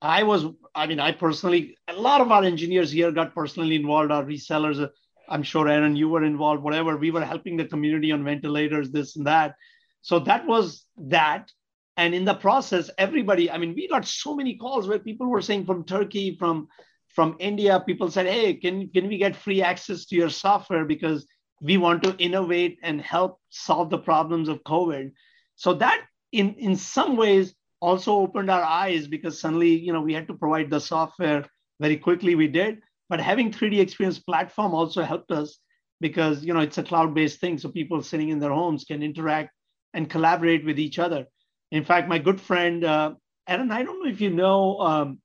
I 0.02 0.24
was, 0.24 0.46
I 0.74 0.86
mean, 0.86 0.98
I 0.98 1.12
personally, 1.12 1.76
a 1.86 1.92
lot 1.92 2.20
of 2.20 2.32
our 2.32 2.42
engineers 2.42 2.90
here 2.90 3.12
got 3.12 3.34
personally 3.34 3.76
involved, 3.76 4.10
our 4.10 4.24
resellers. 4.24 4.82
Uh, 4.82 4.88
I'm 5.28 5.42
sure 5.42 5.68
Aaron, 5.68 5.96
you 5.96 6.08
were 6.08 6.24
involved, 6.24 6.62
whatever. 6.62 6.96
We 6.96 7.10
were 7.10 7.24
helping 7.24 7.56
the 7.56 7.66
community 7.66 8.10
on 8.12 8.24
ventilators, 8.24 8.90
this 8.90 9.16
and 9.16 9.26
that. 9.26 9.54
So 10.02 10.18
that 10.20 10.46
was 10.46 10.84
that. 10.96 11.52
And 11.96 12.14
in 12.14 12.24
the 12.24 12.34
process, 12.34 12.90
everybody, 12.98 13.50
I 13.50 13.58
mean, 13.58 13.74
we 13.74 13.88
got 13.88 14.06
so 14.06 14.34
many 14.34 14.56
calls 14.56 14.86
where 14.88 14.98
people 14.98 15.28
were 15.28 15.42
saying 15.42 15.66
from 15.66 15.84
Turkey, 15.84 16.36
from 16.36 16.68
from 17.16 17.34
India, 17.38 17.82
people 17.86 18.10
said, 18.10 18.26
hey, 18.26 18.52
can, 18.52 18.90
can 18.90 19.08
we 19.08 19.16
get 19.16 19.34
free 19.34 19.62
access 19.62 20.04
to 20.04 20.14
your 20.14 20.28
software 20.28 20.84
because 20.84 21.26
we 21.62 21.78
want 21.78 22.02
to 22.02 22.14
innovate 22.18 22.78
and 22.82 23.00
help 23.00 23.40
solve 23.48 23.88
the 23.88 23.98
problems 23.98 24.50
of 24.50 24.62
COVID. 24.64 25.12
So 25.54 25.72
that 25.74 26.02
in, 26.32 26.52
in 26.54 26.76
some 26.76 27.16
ways 27.16 27.54
also 27.80 28.12
opened 28.14 28.50
our 28.50 28.62
eyes 28.62 29.06
because 29.06 29.40
suddenly, 29.40 29.74
you 29.76 29.92
know, 29.92 30.00
we 30.00 30.14
had 30.14 30.26
to 30.28 30.34
provide 30.34 30.70
the 30.70 30.80
software 30.80 31.44
very 31.80 31.96
quickly. 31.96 32.34
We 32.34 32.48
did, 32.48 32.80
but 33.08 33.20
having 33.20 33.52
3D 33.52 33.80
experience 33.80 34.18
platform 34.18 34.74
also 34.74 35.02
helped 35.02 35.30
us 35.30 35.58
because, 36.00 36.44
you 36.44 36.54
know, 36.54 36.60
it's 36.60 36.78
a 36.78 36.82
cloud-based 36.82 37.40
thing. 37.40 37.58
So 37.58 37.68
people 37.68 38.02
sitting 38.02 38.30
in 38.30 38.38
their 38.38 38.52
homes 38.52 38.84
can 38.84 39.02
interact 39.02 39.50
and 39.94 40.08
collaborate 40.08 40.64
with 40.64 40.78
each 40.78 40.98
other. 40.98 41.26
In 41.72 41.84
fact, 41.84 42.08
my 42.08 42.18
good 42.18 42.40
friend, 42.40 42.84
uh, 42.84 43.14
Aaron, 43.48 43.70
I 43.70 43.82
don't 43.82 44.02
know 44.02 44.10
if 44.10 44.20
you 44.20 44.30
know 44.30 44.78
um, 44.78 45.18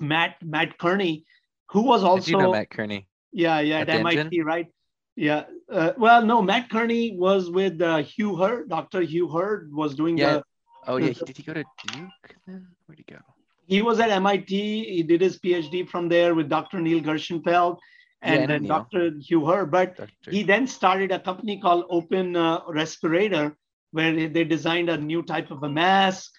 Matt 0.00 0.36
Matt 0.42 0.78
Kearney, 0.78 1.24
who 1.70 1.82
was 1.82 2.02
also 2.02 2.38
know 2.38 2.52
Matt 2.52 2.70
Kearney. 2.70 3.06
Yeah, 3.32 3.60
yeah, 3.60 3.80
at, 3.80 3.88
at 3.88 4.00
MIT, 4.00 4.18
engine? 4.18 4.44
right? 4.44 4.66
Yeah. 5.16 5.44
Uh, 5.70 5.92
well, 5.96 6.24
no, 6.24 6.42
Matt 6.42 6.70
Kearney 6.70 7.16
was 7.16 7.50
with 7.50 7.80
uh, 7.80 7.98
Hugh 7.98 8.36
Herr. 8.36 8.64
Dr. 8.64 9.02
Hugh 9.02 9.30
Herr 9.30 9.66
was 9.70 9.94
doing 9.94 10.18
yeah. 10.18 10.34
the. 10.34 10.44
Oh 10.86 10.96
yeah, 10.96 11.12
did 11.26 11.36
he 11.36 11.42
go 11.42 11.54
to 11.54 11.64
Duke? 11.88 12.36
Then 12.46 12.66
where'd 12.86 12.98
he 12.98 13.04
go? 13.04 13.18
He 13.66 13.82
was 13.82 14.00
at 14.00 14.10
MIT. 14.10 14.84
He 14.84 15.02
did 15.02 15.20
his 15.20 15.38
PhD 15.38 15.88
from 15.88 16.08
there 16.08 16.34
with 16.34 16.48
Dr. 16.48 16.80
Neil 16.80 17.00
Gershenfeld 17.00 17.78
and 18.22 18.40
yeah, 18.40 18.46
then 18.46 18.64
Dr. 18.64 19.12
Hugh. 19.18 19.66
But 19.70 19.96
Dr. 19.96 20.30
he 20.30 20.42
then 20.42 20.66
started 20.66 21.10
a 21.12 21.18
company 21.18 21.60
called 21.60 21.84
Open 21.88 22.36
uh, 22.36 22.60
Respirator, 22.68 23.56
where 23.92 24.28
they 24.28 24.44
designed 24.44 24.90
a 24.90 24.96
new 24.96 25.22
type 25.22 25.50
of 25.50 25.62
a 25.62 25.68
mask. 25.68 26.30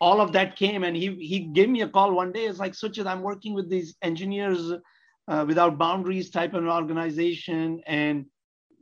All 0.00 0.20
of 0.20 0.32
that 0.32 0.56
came, 0.56 0.84
and 0.84 0.96
he 0.96 1.14
he 1.14 1.40
gave 1.40 1.68
me 1.68 1.82
a 1.82 1.88
call 1.88 2.12
one 2.12 2.32
day. 2.32 2.44
It's 2.44 2.58
like, 2.58 2.72
Suchit, 2.72 3.06
I'm 3.06 3.22
working 3.22 3.54
with 3.54 3.70
these 3.70 3.96
engineers 4.02 4.72
uh, 5.28 5.44
without 5.46 5.78
boundaries 5.78 6.30
type 6.30 6.54
of 6.54 6.62
an 6.62 6.70
organization, 6.70 7.80
and 7.86 8.26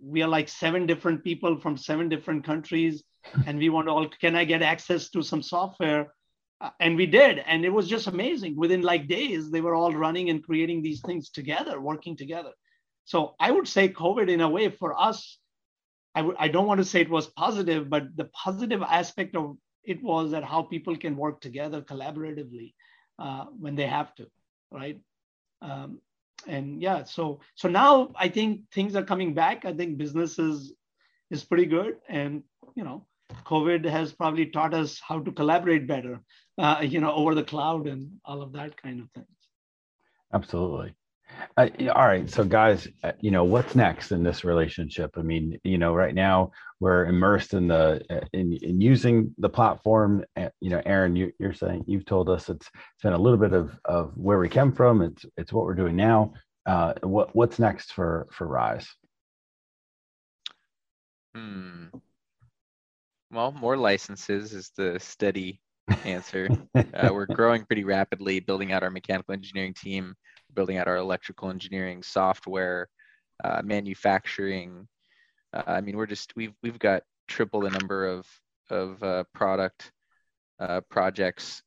we 0.01 0.23
are 0.23 0.29
like 0.29 0.49
seven 0.49 0.87
different 0.87 1.23
people 1.23 1.59
from 1.61 1.77
seven 1.77 2.09
different 2.09 2.45
countries, 2.45 3.05
and 3.47 3.59
we 3.59 3.69
want 3.69 3.89
to 3.89 3.93
all. 3.93 4.09
Can 4.09 4.37
I 4.37 4.45
get 4.45 4.63
access 4.63 5.11
to 5.11 5.23
some 5.23 5.43
software? 5.43 6.13
Uh, 6.61 6.71
and 6.81 6.97
we 6.97 7.07
did, 7.07 7.39
and 7.39 7.65
it 7.65 7.73
was 7.73 7.89
just 7.89 8.07
amazing. 8.07 8.57
Within 8.57 8.83
like 8.83 9.09
days, 9.09 9.51
they 9.51 9.61
were 9.61 9.75
all 9.75 9.93
running 9.93 10.31
and 10.31 10.45
creating 10.45 10.83
these 10.83 11.01
things 11.03 11.31
together, 11.31 11.81
working 11.81 12.17
together. 12.17 12.53
So 13.05 13.35
I 13.41 13.51
would 13.51 13.69
say 13.69 13.89
COVID, 13.89 14.31
in 14.31 14.41
a 14.41 14.49
way, 14.49 14.71
for 14.71 14.99
us 14.99 15.39
I 16.15 16.21
w- 16.21 16.37
I 16.39 16.49
don't 16.49 16.67
want 16.67 16.79
to 16.79 16.85
say 16.85 17.01
it 17.01 17.11
was 17.11 17.27
positive, 17.27 17.91
but 17.91 18.17
the 18.17 18.27
positive 18.27 18.83
aspect 18.83 19.35
of 19.37 19.57
it 19.85 20.03
was 20.03 20.31
that 20.31 20.45
how 20.45 20.63
people 20.63 20.97
can 20.97 21.17
work 21.17 21.41
together 21.41 21.83
collaboratively 21.83 22.75
uh, 23.19 23.47
when 23.59 23.75
they 23.75 23.87
have 23.87 24.15
to, 24.17 24.27
right? 24.71 25.01
Um, 25.61 26.01
and 26.47 26.81
yeah, 26.81 27.05
so 27.05 27.41
so 27.55 27.69
now 27.69 28.13
I 28.17 28.29
think 28.29 28.71
things 28.71 28.95
are 28.95 29.03
coming 29.03 29.35
back. 29.35 29.65
I 29.65 29.73
think 29.73 29.99
business 29.99 30.39
is 30.39 30.73
is 31.31 31.45
pretty 31.45 31.67
good, 31.67 31.97
and 32.09 32.43
you 32.77 32.85
know, 32.85 33.07
COVID 33.45 33.85
has 33.85 34.13
probably 34.13 34.47
taught 34.47 34.75
us 34.75 35.01
how 35.07 35.21
to 35.21 35.33
collaborate 35.33 35.87
better, 35.87 36.21
uh, 36.59 36.79
you 36.83 37.01
know, 37.01 37.13
over 37.13 37.35
the 37.35 37.45
cloud 37.45 37.87
and 37.87 38.11
all 38.25 38.43
of 38.43 38.53
that 38.53 38.81
kind 38.81 39.01
of 39.01 39.11
things. 39.11 39.27
Absolutely. 40.33 40.95
Uh, 41.57 41.69
all 41.95 42.07
right, 42.07 42.29
so 42.29 42.45
guys, 42.45 42.89
uh, 43.03 43.13
you 43.21 43.31
know 43.31 43.45
what's 43.45 43.75
next 43.75 44.13
in 44.13 44.23
this 44.23 44.45
relationship? 44.45 45.11
I 45.17 45.23
mean, 45.23 45.59
you 45.65 45.79
know, 45.79 45.95
right 45.95 46.15
now 46.15 46.53
we're 46.81 47.07
immersed 47.07 47.55
in 47.55 47.69
the 47.69 48.05
uh, 48.11 48.21
in, 48.33 48.53
in 48.55 48.81
using 48.81 49.35
the 49.39 49.49
platform. 49.49 50.25
Uh, 50.37 50.49
you 50.61 50.71
know, 50.71 50.83
Aaron, 50.85 51.17
you, 51.17 51.33
are 51.43 51.53
saying 51.53 51.85
you've 51.87 52.05
told 52.05 52.29
us 52.29 52.49
it's 52.49 52.67
it's 52.67 53.03
been 53.03 53.13
a 53.13 53.19
little 53.19 53.39
bit 53.39 53.53
of 53.53 53.79
of 53.85 54.13
where 54.17 54.39
we 54.39 54.49
came 54.49 54.73
from. 54.73 55.03
It's 55.03 55.25
it's 55.37 55.53
what 55.53 55.65
we're 55.65 55.75
doing 55.75 55.97
now. 55.97 56.35
Uh, 56.67 56.95
what 57.03 57.35
what's 57.35 57.59
next 57.59 57.93
for 57.93 58.27
for 58.31 58.47
Rise? 58.47 58.89
Hmm. 61.35 61.87
Well, 63.35 63.51
more 63.51 63.77
licenses 63.77 64.53
is 64.53 64.71
the 64.77 65.01
steady 65.01 65.61
answer. 66.05 66.49
uh, 66.77 67.11
we're 67.13 67.27
growing 67.27 67.65
pretty 67.65 67.83
rapidly, 67.83 68.39
building 68.39 68.71
out 68.71 68.85
our 68.85 68.93
mechanical 68.93 69.35
engineering 69.35 69.75
team, 69.75 70.15
building 70.55 70.77
out 70.77 70.87
our 70.87 70.99
electrical 70.99 71.51
engineering 71.51 72.05
software, 72.05 72.89
uh, 73.43 73.61
manufacturing. 73.65 74.87
Uh, 75.53 75.65
I 75.67 75.81
mean, 75.81 75.97
we're 75.97 76.07
just 76.07 76.33
we've 76.37 76.55
we've 76.63 76.79
got 76.79 77.03
triple 77.27 77.63
the 77.63 77.71
number 77.71 78.07
of 78.07 78.25
of 78.71 79.03
uh, 79.03 79.25
product 79.35 79.91
uh, 80.61 80.83
projects 80.89 81.61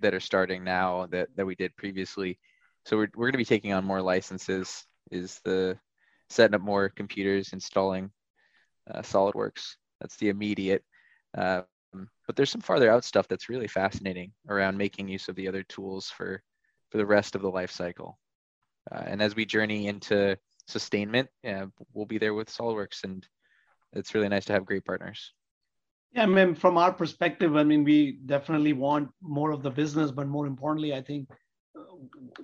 that 0.00 0.12
are 0.12 0.20
starting 0.20 0.64
now 0.64 1.06
that 1.12 1.28
that 1.34 1.46
we 1.46 1.54
did 1.54 1.74
previously. 1.76 2.38
So 2.84 2.98
we're 2.98 3.08
we're 3.16 3.26
going 3.28 3.32
to 3.32 3.38
be 3.38 3.46
taking 3.46 3.72
on 3.72 3.86
more 3.86 4.02
licenses. 4.02 4.84
Is 5.10 5.40
the 5.46 5.78
setting 6.28 6.56
up 6.56 6.60
more 6.60 6.90
computers, 6.90 7.54
installing 7.54 8.10
uh, 8.92 9.00
SolidWorks. 9.00 9.76
That's 10.02 10.18
the 10.18 10.28
immediate. 10.28 10.84
Uh, 11.36 11.62
but 12.26 12.36
there's 12.36 12.50
some 12.50 12.60
farther 12.60 12.90
out 12.90 13.04
stuff 13.04 13.28
that's 13.28 13.48
really 13.48 13.68
fascinating 13.68 14.32
around 14.48 14.76
making 14.76 15.08
use 15.08 15.28
of 15.28 15.36
the 15.36 15.48
other 15.48 15.62
tools 15.62 16.10
for 16.10 16.42
for 16.90 16.98
the 16.98 17.06
rest 17.06 17.34
of 17.34 17.42
the 17.42 17.50
life 17.50 17.70
cycle. 17.70 18.18
Uh, 18.92 19.02
and 19.06 19.22
as 19.22 19.34
we 19.34 19.44
journey 19.44 19.88
into 19.88 20.36
sustainment, 20.68 21.28
yeah, 21.42 21.66
we'll 21.92 22.06
be 22.06 22.18
there 22.18 22.34
with 22.34 22.48
SolidWorks, 22.48 23.04
and 23.04 23.26
it's 23.92 24.14
really 24.14 24.28
nice 24.28 24.44
to 24.46 24.52
have 24.52 24.64
great 24.64 24.84
partners. 24.84 25.32
Yeah, 26.12 26.22
I 26.22 26.26
mean, 26.26 26.54
from 26.54 26.78
our 26.78 26.92
perspective, 26.92 27.56
I 27.56 27.64
mean, 27.64 27.82
we 27.82 28.18
definitely 28.24 28.72
want 28.72 29.10
more 29.20 29.50
of 29.50 29.62
the 29.62 29.70
business, 29.70 30.10
but 30.10 30.28
more 30.28 30.46
importantly, 30.46 30.94
I 30.94 31.02
think 31.02 31.28
uh, 31.76 31.82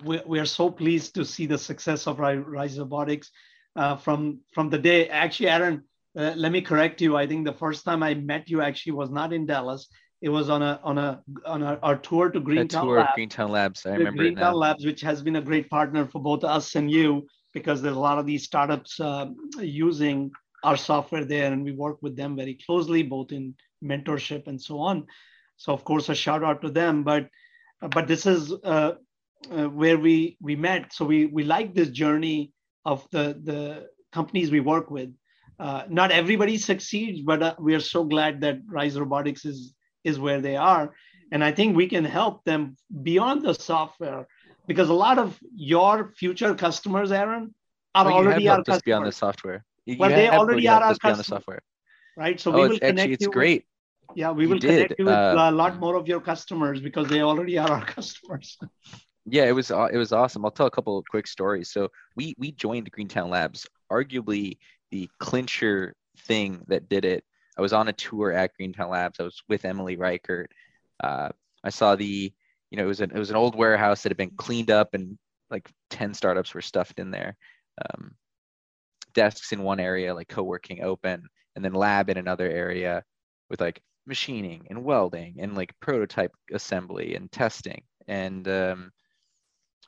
we, 0.03 0.21
we 0.25 0.39
are 0.39 0.45
so 0.45 0.69
pleased 0.69 1.15
to 1.15 1.25
see 1.25 1.45
the 1.45 1.57
success 1.57 2.05
of 2.05 2.19
Rise 2.19 2.77
Robotics 2.77 3.31
uh, 3.75 3.95
from 3.95 4.41
from 4.53 4.69
the 4.69 4.77
day. 4.77 5.07
Actually, 5.07 5.49
Aaron, 5.49 5.83
uh, 6.17 6.33
let 6.35 6.51
me 6.51 6.61
correct 6.61 7.01
you. 7.01 7.17
I 7.17 7.25
think 7.27 7.45
the 7.45 7.53
first 7.53 7.85
time 7.85 8.03
I 8.03 8.13
met 8.13 8.49
you 8.49 8.61
actually 8.61 8.93
was 8.93 9.09
not 9.09 9.33
in 9.33 9.45
Dallas. 9.45 9.87
It 10.21 10.29
was 10.29 10.49
on 10.49 10.61
a 10.61 10.79
on 10.83 10.97
a 10.97 11.21
on 11.45 11.63
a, 11.63 11.79
our 11.83 11.97
tour 11.97 12.29
to 12.29 12.39
Greentown 12.39 12.85
tour 12.85 12.99
Labs. 12.99 13.11
Greentown 13.15 13.51
Labs. 13.51 13.85
I 13.85 13.95
remember 13.95 14.23
Greentown 14.23 14.55
Labs, 14.55 14.85
which 14.85 15.01
has 15.01 15.21
been 15.21 15.35
a 15.35 15.41
great 15.41 15.69
partner 15.69 16.05
for 16.05 16.21
both 16.21 16.43
us 16.43 16.75
and 16.75 16.89
you, 16.89 17.27
because 17.53 17.81
there's 17.81 17.97
a 17.97 17.99
lot 17.99 18.19
of 18.19 18.25
these 18.25 18.45
startups 18.45 18.99
uh, 18.99 19.27
using 19.59 20.31
our 20.63 20.77
software 20.77 21.25
there, 21.25 21.51
and 21.51 21.63
we 21.63 21.73
work 21.73 21.97
with 22.01 22.15
them 22.15 22.37
very 22.37 22.57
closely, 22.65 23.03
both 23.03 23.33
in 23.33 23.53
mentorship 23.83 24.47
and 24.47 24.61
so 24.61 24.79
on. 24.79 25.05
So 25.57 25.73
of 25.73 25.83
course, 25.83 26.07
a 26.09 26.15
shout 26.15 26.43
out 26.43 26.61
to 26.61 26.69
them. 26.69 27.03
But 27.03 27.27
but 27.81 28.07
this 28.07 28.25
is 28.25 28.53
uh, 28.63 28.93
uh, 29.51 29.65
where 29.65 29.97
we 29.97 30.37
we 30.39 30.55
met. 30.55 30.93
So 30.93 31.05
we 31.05 31.25
we 31.25 31.43
like 31.43 31.73
this 31.73 31.89
journey 31.89 32.53
of 32.85 33.05
the 33.11 33.39
the 33.43 33.89
companies 34.13 34.51
we 34.51 34.61
work 34.61 34.89
with 34.89 35.09
uh, 35.63 35.85
not 35.89 36.11
everybody 36.11 36.57
succeeds, 36.57 37.21
but 37.21 37.41
uh, 37.41 37.55
we 37.57 37.73
are 37.73 37.85
so 37.95 38.03
glad 38.03 38.41
that 38.41 38.59
Rise 38.67 38.99
Robotics 38.99 39.45
is 39.45 39.73
is 40.03 40.19
where 40.19 40.41
they 40.41 40.57
are, 40.57 40.93
and 41.31 41.41
I 41.41 41.53
think 41.53 41.77
we 41.77 41.87
can 41.87 42.03
help 42.03 42.43
them 42.43 42.75
beyond 43.09 43.43
the 43.43 43.53
software 43.53 44.27
because 44.67 44.89
a 44.89 44.99
lot 45.05 45.17
of 45.19 45.39
your 45.55 46.11
future 46.17 46.53
customers, 46.53 47.13
Aaron, 47.13 47.55
are 47.95 48.05
well, 48.05 48.15
already 48.15 48.49
our 48.49 48.57
customers 48.57 48.81
beyond 48.81 49.05
the 49.05 49.13
software. 49.13 49.63
You 49.85 49.95
well, 49.99 50.09
they 50.09 50.27
already 50.27 50.67
are 50.67 50.83
our 50.83 50.95
customers. 50.95 51.27
Software. 51.27 51.61
Right, 52.17 52.37
so 52.41 52.51
oh, 52.51 52.55
we 52.55 52.61
will 52.67 52.79
connect 52.79 52.99
actually, 52.99 53.13
it's 53.13 53.23
you. 53.23 53.31
great. 53.31 53.63
Yeah, 54.15 54.31
we 54.31 54.47
will 54.47 54.55
you 54.55 54.67
connect 54.67 54.99
you 54.99 55.05
with 55.05 55.13
uh, 55.13 55.47
a 55.49 55.51
lot 55.51 55.79
more 55.79 55.95
of 55.95 56.09
your 56.09 56.19
customers 56.19 56.81
because 56.81 57.07
they 57.07 57.21
already 57.21 57.57
are 57.57 57.71
our 57.71 57.85
customers. 57.97 58.57
yeah, 59.25 59.45
it 59.45 59.53
was 59.53 59.71
it 59.71 59.97
was 60.03 60.11
awesome. 60.11 60.43
I'll 60.43 60.51
tell 60.51 60.67
a 60.67 60.75
couple 60.77 60.97
of 60.97 61.05
quick 61.09 61.25
stories. 61.25 61.71
So 61.71 61.89
we 62.17 62.35
we 62.37 62.51
joined 62.51 62.91
Greentown 62.91 63.29
Labs 63.29 63.65
arguably 63.89 64.57
the 64.93 65.09
clincher 65.17 65.95
thing 66.19 66.63
that 66.67 66.87
did 66.87 67.03
it. 67.03 67.23
I 67.57 67.61
was 67.61 67.73
on 67.73 67.87
a 67.87 67.93
tour 67.93 68.31
at 68.31 68.53
Greentown 68.53 68.91
Labs. 68.91 69.19
I 69.19 69.23
was 69.23 69.41
with 69.49 69.65
Emily 69.65 69.97
Reichert. 69.97 70.51
Uh, 71.03 71.29
I 71.63 71.71
saw 71.71 71.95
the, 71.95 72.31
you 72.69 72.77
know, 72.77 72.83
it 72.83 72.87
was 72.87 73.01
an 73.01 73.09
it 73.09 73.17
was 73.17 73.31
an 73.31 73.35
old 73.35 73.55
warehouse 73.55 74.03
that 74.03 74.11
had 74.11 74.17
been 74.17 74.37
cleaned 74.37 74.69
up 74.69 74.93
and 74.93 75.17
like 75.49 75.67
ten 75.89 76.13
startups 76.13 76.53
were 76.53 76.61
stuffed 76.61 76.99
in 76.99 77.09
there. 77.09 77.35
Um, 77.83 78.11
desks 79.15 79.51
in 79.51 79.63
one 79.63 79.79
area, 79.79 80.13
like 80.13 80.27
co-working 80.27 80.83
open, 80.83 81.23
and 81.55 81.65
then 81.65 81.73
lab 81.73 82.09
in 82.11 82.17
another 82.17 82.47
area 82.47 83.03
with 83.49 83.61
like 83.61 83.81
machining 84.05 84.67
and 84.69 84.83
welding 84.83 85.37
and 85.39 85.55
like 85.55 85.73
prototype 85.79 86.33
assembly 86.53 87.15
and 87.15 87.31
testing. 87.31 87.81
And 88.07 88.47
um, 88.47 88.91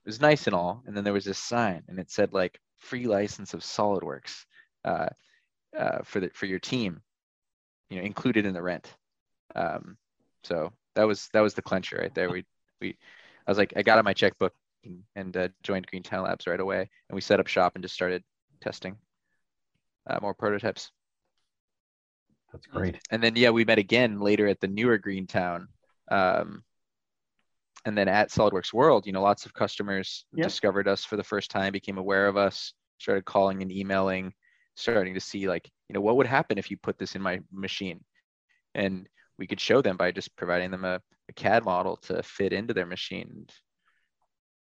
it 0.03 0.09
was 0.09 0.19
nice 0.19 0.47
and 0.47 0.55
all. 0.55 0.81
And 0.87 0.97
then 0.97 1.03
there 1.03 1.13
was 1.13 1.25
this 1.25 1.37
sign, 1.37 1.83
and 1.89 1.99
it 1.99 2.09
said 2.09 2.33
like 2.33 2.59
free 2.79 3.05
license 3.05 3.53
of 3.53 3.59
SolidWorks 3.59 4.45
uh, 4.85 5.09
uh, 5.77 5.99
for 6.03 6.21
the 6.21 6.29
for 6.33 6.45
your 6.45 6.59
team, 6.59 7.01
you 7.89 7.97
know, 7.97 8.03
included 8.03 8.45
in 8.45 8.53
the 8.53 8.61
rent. 8.61 8.93
Um, 9.55 9.97
so 10.43 10.71
that 10.95 11.03
was 11.05 11.29
that 11.33 11.41
was 11.41 11.53
the 11.53 11.61
clincher 11.61 11.97
right 12.01 12.13
there. 12.15 12.29
We 12.29 12.45
we 12.79 12.97
I 13.45 13.51
was 13.51 13.57
like 13.57 13.73
I 13.75 13.83
got 13.83 13.97
on 13.97 14.05
my 14.05 14.13
checkbook 14.13 14.53
and, 14.83 15.03
and 15.15 15.35
uh, 15.35 15.47
joined 15.63 15.87
Greentown 15.87 16.23
Labs 16.23 16.47
right 16.47 16.59
away, 16.59 16.89
and 17.09 17.15
we 17.15 17.21
set 17.21 17.39
up 17.39 17.47
shop 17.47 17.73
and 17.75 17.83
just 17.83 17.95
started 17.95 18.23
testing 18.61 18.95
uh, 20.07 20.19
more 20.21 20.33
prototypes. 20.33 20.91
That's 22.51 22.67
great. 22.67 22.97
And 23.11 23.21
then 23.21 23.35
yeah, 23.35 23.49
we 23.49 23.65
met 23.65 23.79
again 23.79 24.19
later 24.19 24.47
at 24.47 24.61
the 24.61 24.67
newer 24.67 24.97
Greentown. 24.97 25.67
Um, 26.09 26.63
and 27.85 27.97
then 27.97 28.07
at 28.07 28.29
SolidWorks 28.29 28.73
World, 28.73 29.05
you 29.05 29.11
know, 29.11 29.21
lots 29.21 29.45
of 29.45 29.53
customers 29.53 30.25
yep. 30.33 30.47
discovered 30.47 30.87
us 30.87 31.03
for 31.05 31.17
the 31.17 31.23
first 31.23 31.51
time, 31.51 31.71
became 31.71 31.97
aware 31.97 32.27
of 32.27 32.37
us, 32.37 32.73
started 32.97 33.25
calling 33.25 33.61
and 33.61 33.71
emailing, 33.71 34.33
starting 34.75 35.13
to 35.13 35.19
see 35.19 35.47
like 35.47 35.69
you 35.89 35.93
know 35.93 36.01
what 36.01 36.17
would 36.17 36.27
happen 36.27 36.57
if 36.57 36.69
you 36.69 36.77
put 36.77 36.97
this 36.97 37.15
in 37.15 37.21
my 37.21 37.39
machine? 37.51 38.03
And 38.73 39.07
we 39.38 39.47
could 39.47 39.59
show 39.59 39.81
them 39.81 39.97
by 39.97 40.11
just 40.11 40.35
providing 40.35 40.71
them 40.71 40.85
a, 40.85 41.01
a 41.29 41.33
cad 41.33 41.65
model 41.65 41.97
to 41.97 42.21
fit 42.23 42.53
into 42.53 42.73
their 42.73 42.85
machine. 42.85 43.47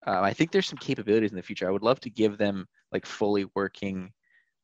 Uh, 0.06 0.20
i 0.22 0.34
think 0.34 0.52
there's 0.52 0.68
some 0.68 0.80
capabilities 0.80 1.32
in 1.32 1.38
the 1.38 1.44
future. 1.44 1.68
I 1.68 1.72
would 1.72 1.84
love 1.84 2.00
to 2.02 2.10
give 2.10 2.38
them 2.38 2.66
like 2.92 3.06
fully 3.06 3.46
working 3.56 4.12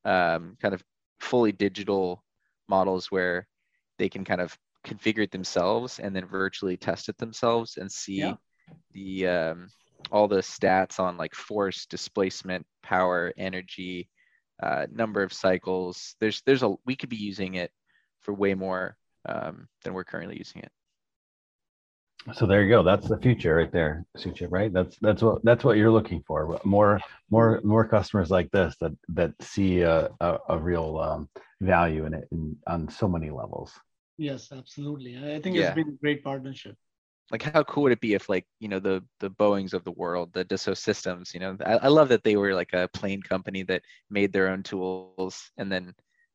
um, 0.04 0.56
kind 0.60 0.74
of 0.74 0.82
fully 1.20 1.52
digital 1.52 2.24
models 2.68 3.10
where 3.10 3.46
they 3.98 4.08
can 4.08 4.24
kind 4.24 4.40
of 4.40 4.56
configure 4.86 5.22
it 5.22 5.30
themselves 5.30 5.98
and 5.98 6.14
then 6.14 6.26
virtually 6.26 6.76
test 6.76 7.08
it 7.08 7.18
themselves 7.18 7.76
and 7.76 7.90
see 7.90 8.18
yeah. 8.18 8.34
the 8.92 9.26
um, 9.26 9.68
all 10.10 10.28
the 10.28 10.38
stats 10.38 11.00
on 11.00 11.16
like 11.16 11.34
force 11.34 11.86
displacement 11.86 12.64
power 12.82 13.32
energy 13.36 14.08
uh, 14.62 14.86
number 14.92 15.22
of 15.22 15.32
cycles. 15.32 16.16
There's 16.20 16.42
there's 16.46 16.62
a 16.62 16.74
we 16.84 16.96
could 16.96 17.08
be 17.08 17.16
using 17.16 17.54
it 17.54 17.70
for 18.20 18.34
way 18.34 18.54
more 18.54 18.96
um, 19.28 19.68
than 19.84 19.94
we're 19.94 20.04
currently 20.04 20.38
using 20.38 20.62
it. 20.62 20.70
So 22.34 22.46
there 22.46 22.62
you 22.62 22.68
go. 22.68 22.82
That's 22.82 23.08
the 23.08 23.16
future 23.16 23.54
right 23.54 23.72
there, 23.72 24.04
Suchit. 24.16 24.48
Right? 24.50 24.72
That's 24.72 24.96
that's 25.00 25.22
what 25.22 25.42
that's 25.44 25.64
what 25.64 25.76
you're 25.76 25.90
looking 25.90 26.22
for. 26.26 26.60
More 26.64 27.00
more 27.30 27.60
more 27.62 27.86
customers 27.86 28.30
like 28.30 28.50
this 28.50 28.74
that 28.80 28.92
that 29.10 29.32
see 29.40 29.80
a 29.80 30.10
a, 30.20 30.38
a 30.48 30.58
real 30.58 30.98
um, 30.98 31.28
value 31.60 32.06
in 32.06 32.14
it 32.14 32.28
in, 32.32 32.56
on 32.66 32.88
so 32.90 33.08
many 33.08 33.30
levels. 33.30 33.72
Yes, 34.18 34.50
absolutely. 34.50 35.16
I 35.16 35.40
think 35.40 35.56
yeah. 35.56 35.66
it's 35.66 35.74
been 35.76 35.88
a 35.88 35.98
great 36.00 36.24
partnership 36.24 36.76
like 37.30 37.42
how 37.42 37.62
cool 37.64 37.84
would 37.84 37.92
it 37.92 38.00
be 38.00 38.14
if 38.14 38.28
like 38.28 38.46
you 38.60 38.68
know 38.68 38.78
the 38.78 39.04
the 39.20 39.30
boeings 39.30 39.74
of 39.74 39.84
the 39.84 39.92
world 39.92 40.32
the 40.32 40.44
Dassault 40.44 40.78
systems 40.78 41.34
you 41.34 41.40
know 41.40 41.56
I, 41.64 41.74
I, 41.74 41.88
love 41.88 42.08
that 42.08 42.24
they 42.24 42.36
were 42.36 42.54
like 42.54 42.72
a 42.72 42.88
plane 42.88 43.22
company 43.22 43.62
that 43.64 43.82
made 44.10 44.32
their 44.32 44.48
own 44.48 44.62
tools 44.62 45.50
and 45.56 45.70
then 45.70 45.94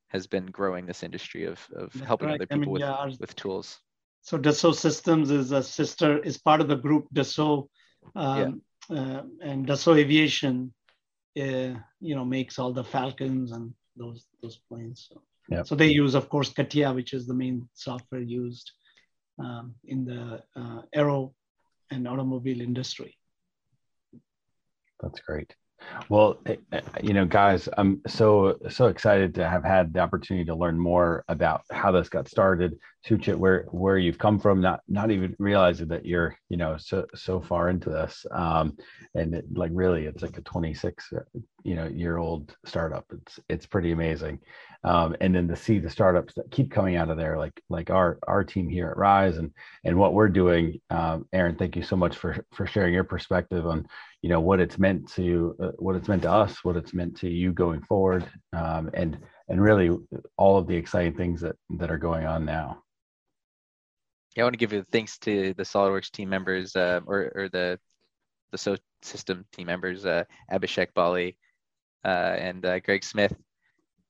has 0.09 0.27
been 0.27 0.45
growing 0.47 0.85
this 0.85 1.03
industry 1.03 1.45
of 1.45 1.59
of 1.75 1.91
That's 1.93 2.05
helping 2.05 2.29
other 2.29 2.45
people 2.45 2.55
I 2.55 2.57
mean, 2.57 2.69
with, 2.69 2.81
yeah, 2.81 3.11
with 3.19 3.35
tools 3.35 3.79
so 4.21 4.37
Dassault 4.37 4.75
systems 4.75 5.31
is 5.31 5.51
a 5.51 5.63
sister 5.63 6.19
is 6.19 6.37
part 6.37 6.61
of 6.61 6.67
the 6.67 6.75
group 6.75 7.07
Dassault 7.13 7.67
um, 8.15 8.61
yeah. 8.89 8.97
uh, 8.97 9.23
and 9.41 9.65
Dassault 9.65 9.97
aviation 9.97 10.73
uh, 11.39 11.73
you 11.99 12.15
know 12.15 12.25
makes 12.25 12.59
all 12.59 12.71
the 12.71 12.83
falcons 12.83 13.51
and 13.51 13.73
those 13.95 14.27
those 14.41 14.59
planes 14.69 15.07
so 15.09 15.21
yeah. 15.49 15.63
so 15.63 15.75
they 15.75 15.87
use 15.87 16.13
of 16.13 16.29
course 16.29 16.53
CATIA 16.53 16.93
which 16.93 17.13
is 17.13 17.25
the 17.25 17.33
main 17.33 17.67
software 17.73 18.21
used 18.21 18.71
um, 19.39 19.75
in 19.85 20.05
the 20.05 20.41
uh, 20.55 20.81
aero 20.93 21.33
and 21.91 22.07
automobile 22.07 22.61
industry. 22.61 23.17
That's 25.01 25.19
great. 25.19 25.53
Well, 26.09 26.39
eh, 26.45 26.55
eh, 26.71 26.81
you 27.01 27.13
know, 27.13 27.25
guys, 27.25 27.67
I'm 27.77 28.01
so 28.07 28.57
so 28.69 28.87
excited 28.87 29.35
to 29.35 29.49
have 29.49 29.63
had 29.63 29.93
the 29.93 29.99
opportunity 29.99 30.45
to 30.45 30.55
learn 30.55 30.79
more 30.79 31.25
about 31.27 31.63
how 31.71 31.91
this 31.91 32.09
got 32.09 32.29
started, 32.29 32.77
Suchit, 33.07 33.35
where 33.35 33.63
where 33.71 33.97
you've 33.97 34.17
come 34.17 34.39
from, 34.39 34.61
not 34.61 34.81
not 34.87 35.11
even 35.11 35.35
realizing 35.37 35.89
that 35.89 36.05
you're 36.05 36.37
you 36.47 36.55
know 36.55 36.77
so 36.77 37.05
so 37.15 37.41
far 37.41 37.69
into 37.69 37.89
this, 37.89 38.25
um, 38.31 38.77
and 39.13 39.35
it, 39.35 39.45
like 39.53 39.71
really, 39.73 40.05
it's 40.05 40.21
like 40.21 40.37
a 40.37 40.41
26 40.41 41.11
uh, 41.11 41.19
you 41.63 41.75
know 41.75 41.87
year 41.87 42.17
old 42.17 42.55
startup. 42.65 43.05
It's 43.11 43.39
it's 43.49 43.65
pretty 43.65 43.91
amazing, 43.91 44.39
um, 44.85 45.17
and 45.19 45.35
then 45.35 45.49
to 45.49 45.55
see 45.55 45.79
the 45.79 45.89
startups 45.89 46.33
that 46.35 46.49
keep 46.51 46.71
coming 46.71 46.95
out 46.95 47.09
of 47.09 47.17
there, 47.17 47.37
like 47.37 47.61
like 47.69 47.89
our 47.89 48.19
our 48.25 48.43
team 48.43 48.69
here 48.69 48.89
at 48.89 48.97
Rise 48.97 49.37
and 49.37 49.51
and 49.83 49.97
what 49.97 50.13
we're 50.13 50.29
doing. 50.29 50.79
Um, 50.89 51.25
Aaron, 51.33 51.57
thank 51.57 51.75
you 51.75 51.83
so 51.83 51.97
much 51.97 52.15
for 52.15 52.45
for 52.53 52.65
sharing 52.65 52.93
your 52.93 53.03
perspective 53.03 53.67
on 53.67 53.85
you 54.21 54.29
know 54.29 54.39
what 54.39 54.61
it's 54.61 54.79
meant 54.79 55.11
to 55.15 55.57
uh, 55.61 55.71
what 55.77 55.97
it's 55.97 56.07
meant 56.07 56.21
to 56.21 56.31
us, 56.31 56.63
what 56.63 56.77
it's 56.77 56.93
meant 56.93 57.17
to 57.17 57.29
you 57.29 57.51
going 57.51 57.81
forward, 57.81 58.25
um, 58.53 58.89
and 58.93 59.17
and 59.49 59.61
really 59.61 59.89
all 60.37 60.57
of 60.57 60.67
the 60.67 60.75
exciting 60.75 61.15
things 61.15 61.41
that 61.41 61.57
that 61.77 61.91
are 61.91 61.97
going 61.97 62.25
on 62.25 62.45
now. 62.45 62.82
Yeah, 64.35 64.43
I 64.43 64.45
want 64.45 64.53
to 64.53 64.57
give 64.57 64.73
you 64.73 64.85
thanks 64.91 65.17
to 65.19 65.53
the 65.53 65.63
SolidWorks 65.63 66.11
team 66.11 66.29
members 66.29 66.75
uh, 66.75 67.01
or, 67.05 67.31
or 67.35 67.49
the 67.49 67.79
the 68.51 68.57
so 68.57 68.77
system 69.01 69.45
team 69.51 69.67
members, 69.67 70.05
uh, 70.05 70.23
Abhishek 70.51 70.93
Bali 70.93 71.37
uh, 72.05 72.07
and 72.07 72.65
uh, 72.65 72.79
Greg 72.79 73.03
Smith, 73.03 73.33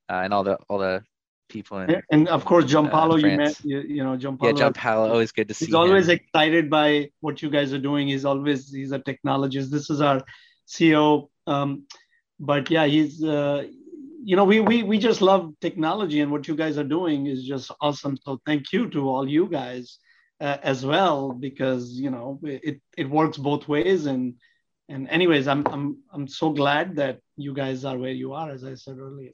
uh, 0.09 0.21
and 0.23 0.33
all 0.33 0.43
the 0.43 0.57
all 0.69 0.79
the 0.79 1.03
people 1.49 1.79
in, 1.79 2.01
and 2.12 2.27
of 2.29 2.45
course 2.45 2.65
Gian 2.65 2.89
Paolo 2.89 3.15
you 3.17 3.38
met 3.38 3.63
you, 3.63 3.81
you 3.81 4.03
know 4.03 4.15
Gian 4.17 4.38
Paolo 4.38 4.51
yeah, 4.51 4.57
Gian 4.57 4.73
Paolo, 4.73 5.12
always 5.12 5.31
good 5.31 5.47
to 5.49 5.53
see. 5.53 5.65
he's 5.65 5.75
always 5.75 6.07
him. 6.07 6.15
excited 6.17 6.69
by 6.69 7.09
what 7.19 7.41
you 7.41 7.49
guys 7.49 7.73
are 7.73 7.79
doing 7.79 8.07
he's 8.07 8.25
always 8.25 8.71
he's 8.71 8.91
a 8.91 8.99
technologist 8.99 9.69
this 9.69 9.89
is 9.89 10.01
our 10.01 10.21
ceo 10.67 11.29
um, 11.45 11.86
but 12.39 12.71
yeah 12.71 12.86
he's 12.86 13.23
uh, 13.23 13.63
you 14.23 14.36
know 14.36 14.45
we, 14.45 14.62
we 14.62 14.83
we 14.83 14.97
just 14.97 15.21
love 15.21 15.53
technology 15.62 16.21
and 16.21 16.31
what 16.31 16.47
you 16.47 16.55
guys 16.55 16.77
are 16.77 16.89
doing 16.97 17.27
is 17.27 17.43
just 17.43 17.69
awesome 17.81 18.17
so 18.25 18.39
thank 18.45 18.71
you 18.73 18.89
to 18.89 19.07
all 19.09 19.29
you 19.29 19.47
guys 19.47 19.99
uh, 20.43 20.58
as 20.62 20.86
well 20.86 21.32
because 21.32 21.84
you 22.06 22.12
know 22.12 22.39
it 22.43 22.82
it 22.97 23.10
works 23.10 23.38
both 23.38 23.67
ways 23.67 24.06
and 24.08 24.36
and 24.89 25.08
anyways 25.10 25.47
i'm 25.47 25.65
i'm 25.67 25.97
i'm 26.13 26.27
so 26.27 26.49
glad 26.51 26.95
that 26.97 27.19
you 27.38 27.53
guys 27.53 27.86
are 27.86 27.97
where 27.97 28.12
you 28.23 28.34
are 28.34 28.49
as 28.51 28.63
i 28.65 28.75
said 28.75 28.97
earlier 28.99 29.32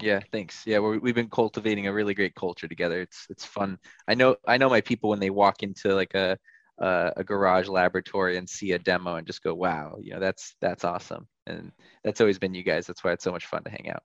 Yeah, 0.00 0.20
thanks. 0.30 0.64
Yeah, 0.66 0.78
we're, 0.78 0.98
we've 0.98 1.14
been 1.14 1.28
cultivating 1.28 1.88
a 1.88 1.92
really 1.92 2.14
great 2.14 2.34
culture 2.34 2.68
together. 2.68 3.00
It's 3.00 3.26
it's 3.30 3.44
fun. 3.44 3.78
I 4.06 4.14
know 4.14 4.36
I 4.46 4.56
know 4.58 4.70
my 4.70 4.80
people 4.80 5.10
when 5.10 5.20
they 5.20 5.30
walk 5.30 5.62
into 5.62 5.94
like 5.94 6.14
a 6.14 6.38
a, 6.78 7.12
a 7.16 7.24
garage 7.24 7.68
laboratory 7.68 8.36
and 8.36 8.48
see 8.48 8.72
a 8.72 8.78
demo 8.78 9.16
and 9.16 9.26
just 9.26 9.42
go, 9.42 9.54
wow, 9.54 9.96
you 10.00 10.12
know 10.12 10.20
that's 10.20 10.54
that's 10.60 10.84
awesome. 10.84 11.26
And 11.46 11.72
that's 12.04 12.20
always 12.20 12.38
been 12.38 12.54
you 12.54 12.62
guys. 12.62 12.86
That's 12.86 13.02
why 13.02 13.12
it's 13.12 13.24
so 13.24 13.32
much 13.32 13.46
fun 13.46 13.64
to 13.64 13.70
hang 13.70 13.90
out. 13.90 14.04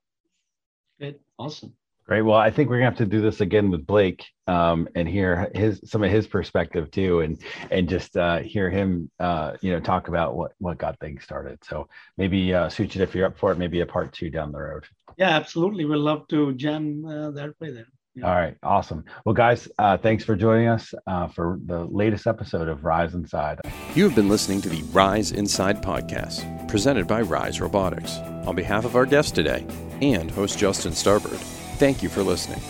Good. 0.98 1.20
awesome 1.38 1.76
Great. 2.06 2.22
Well, 2.22 2.36
I 2.36 2.50
think 2.50 2.68
we're 2.68 2.76
gonna 2.76 2.90
have 2.90 2.98
to 2.98 3.06
do 3.06 3.22
this 3.22 3.40
again 3.40 3.70
with 3.70 3.86
Blake 3.86 4.26
um, 4.46 4.88
and 4.94 5.08
hear 5.08 5.50
his 5.54 5.80
some 5.86 6.02
of 6.04 6.10
his 6.10 6.26
perspective 6.26 6.90
too, 6.90 7.20
and 7.20 7.40
and 7.70 7.88
just 7.88 8.16
uh, 8.16 8.40
hear 8.40 8.68
him, 8.68 9.10
uh, 9.18 9.52
you 9.62 9.72
know, 9.72 9.80
talk 9.80 10.08
about 10.08 10.36
what 10.36 10.52
what 10.58 10.76
got 10.76 10.98
things 11.00 11.24
started. 11.24 11.58
So 11.64 11.88
maybe 12.18 12.52
uh, 12.52 12.66
Suchit, 12.68 13.00
if 13.00 13.14
you're 13.14 13.26
up 13.26 13.38
for 13.38 13.52
it, 13.52 13.58
maybe 13.58 13.80
a 13.80 13.86
part 13.86 14.12
two 14.12 14.28
down 14.30 14.52
the 14.52 14.60
road. 14.60 14.84
yeah 15.16 15.30
absolutely 15.30 15.84
we'd 15.84 15.96
love 15.96 16.26
to 16.28 16.52
jam 16.54 17.04
uh, 17.06 17.30
that 17.30 17.50
way 17.60 17.70
then 17.70 17.86
Yeah. 18.16 18.26
All 18.28 18.34
right, 18.34 18.56
awesome. 18.62 19.04
Well, 19.24 19.34
guys, 19.34 19.66
uh, 19.78 19.96
thanks 19.96 20.24
for 20.24 20.36
joining 20.36 20.68
us 20.68 20.92
uh, 21.06 21.26
for 21.28 21.58
the 21.66 21.84
latest 21.84 22.26
episode 22.26 22.68
of 22.68 22.84
Rise 22.84 23.14
Inside. 23.14 23.60
You 23.94 24.04
have 24.04 24.14
been 24.14 24.28
listening 24.28 24.60
to 24.62 24.68
the 24.68 24.82
Rise 24.92 25.32
Inside 25.32 25.82
podcast, 25.82 26.68
presented 26.68 27.06
by 27.08 27.22
Rise 27.22 27.60
Robotics. 27.60 28.18
On 28.46 28.54
behalf 28.54 28.84
of 28.84 28.94
our 28.94 29.06
guest 29.06 29.34
today 29.34 29.66
and 30.02 30.30
host 30.30 30.58
Justin 30.58 30.92
Starbird, 30.92 31.40
thank 31.84 32.02
you 32.02 32.08
for 32.08 32.22
listening. 32.22 32.60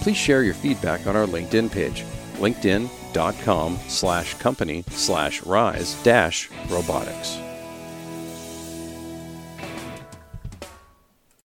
Please 0.00 0.16
share 0.16 0.44
your 0.44 0.54
feedback 0.54 1.04
on 1.08 1.16
our 1.16 1.26
LinkedIn 1.26 1.72
page, 1.72 2.04
linkedin.com 2.34 3.76
slash 3.88 4.34
company 4.34 4.84
slash 4.90 5.42
rise 5.42 6.00
dash 6.04 6.48
robotics. 6.68 7.36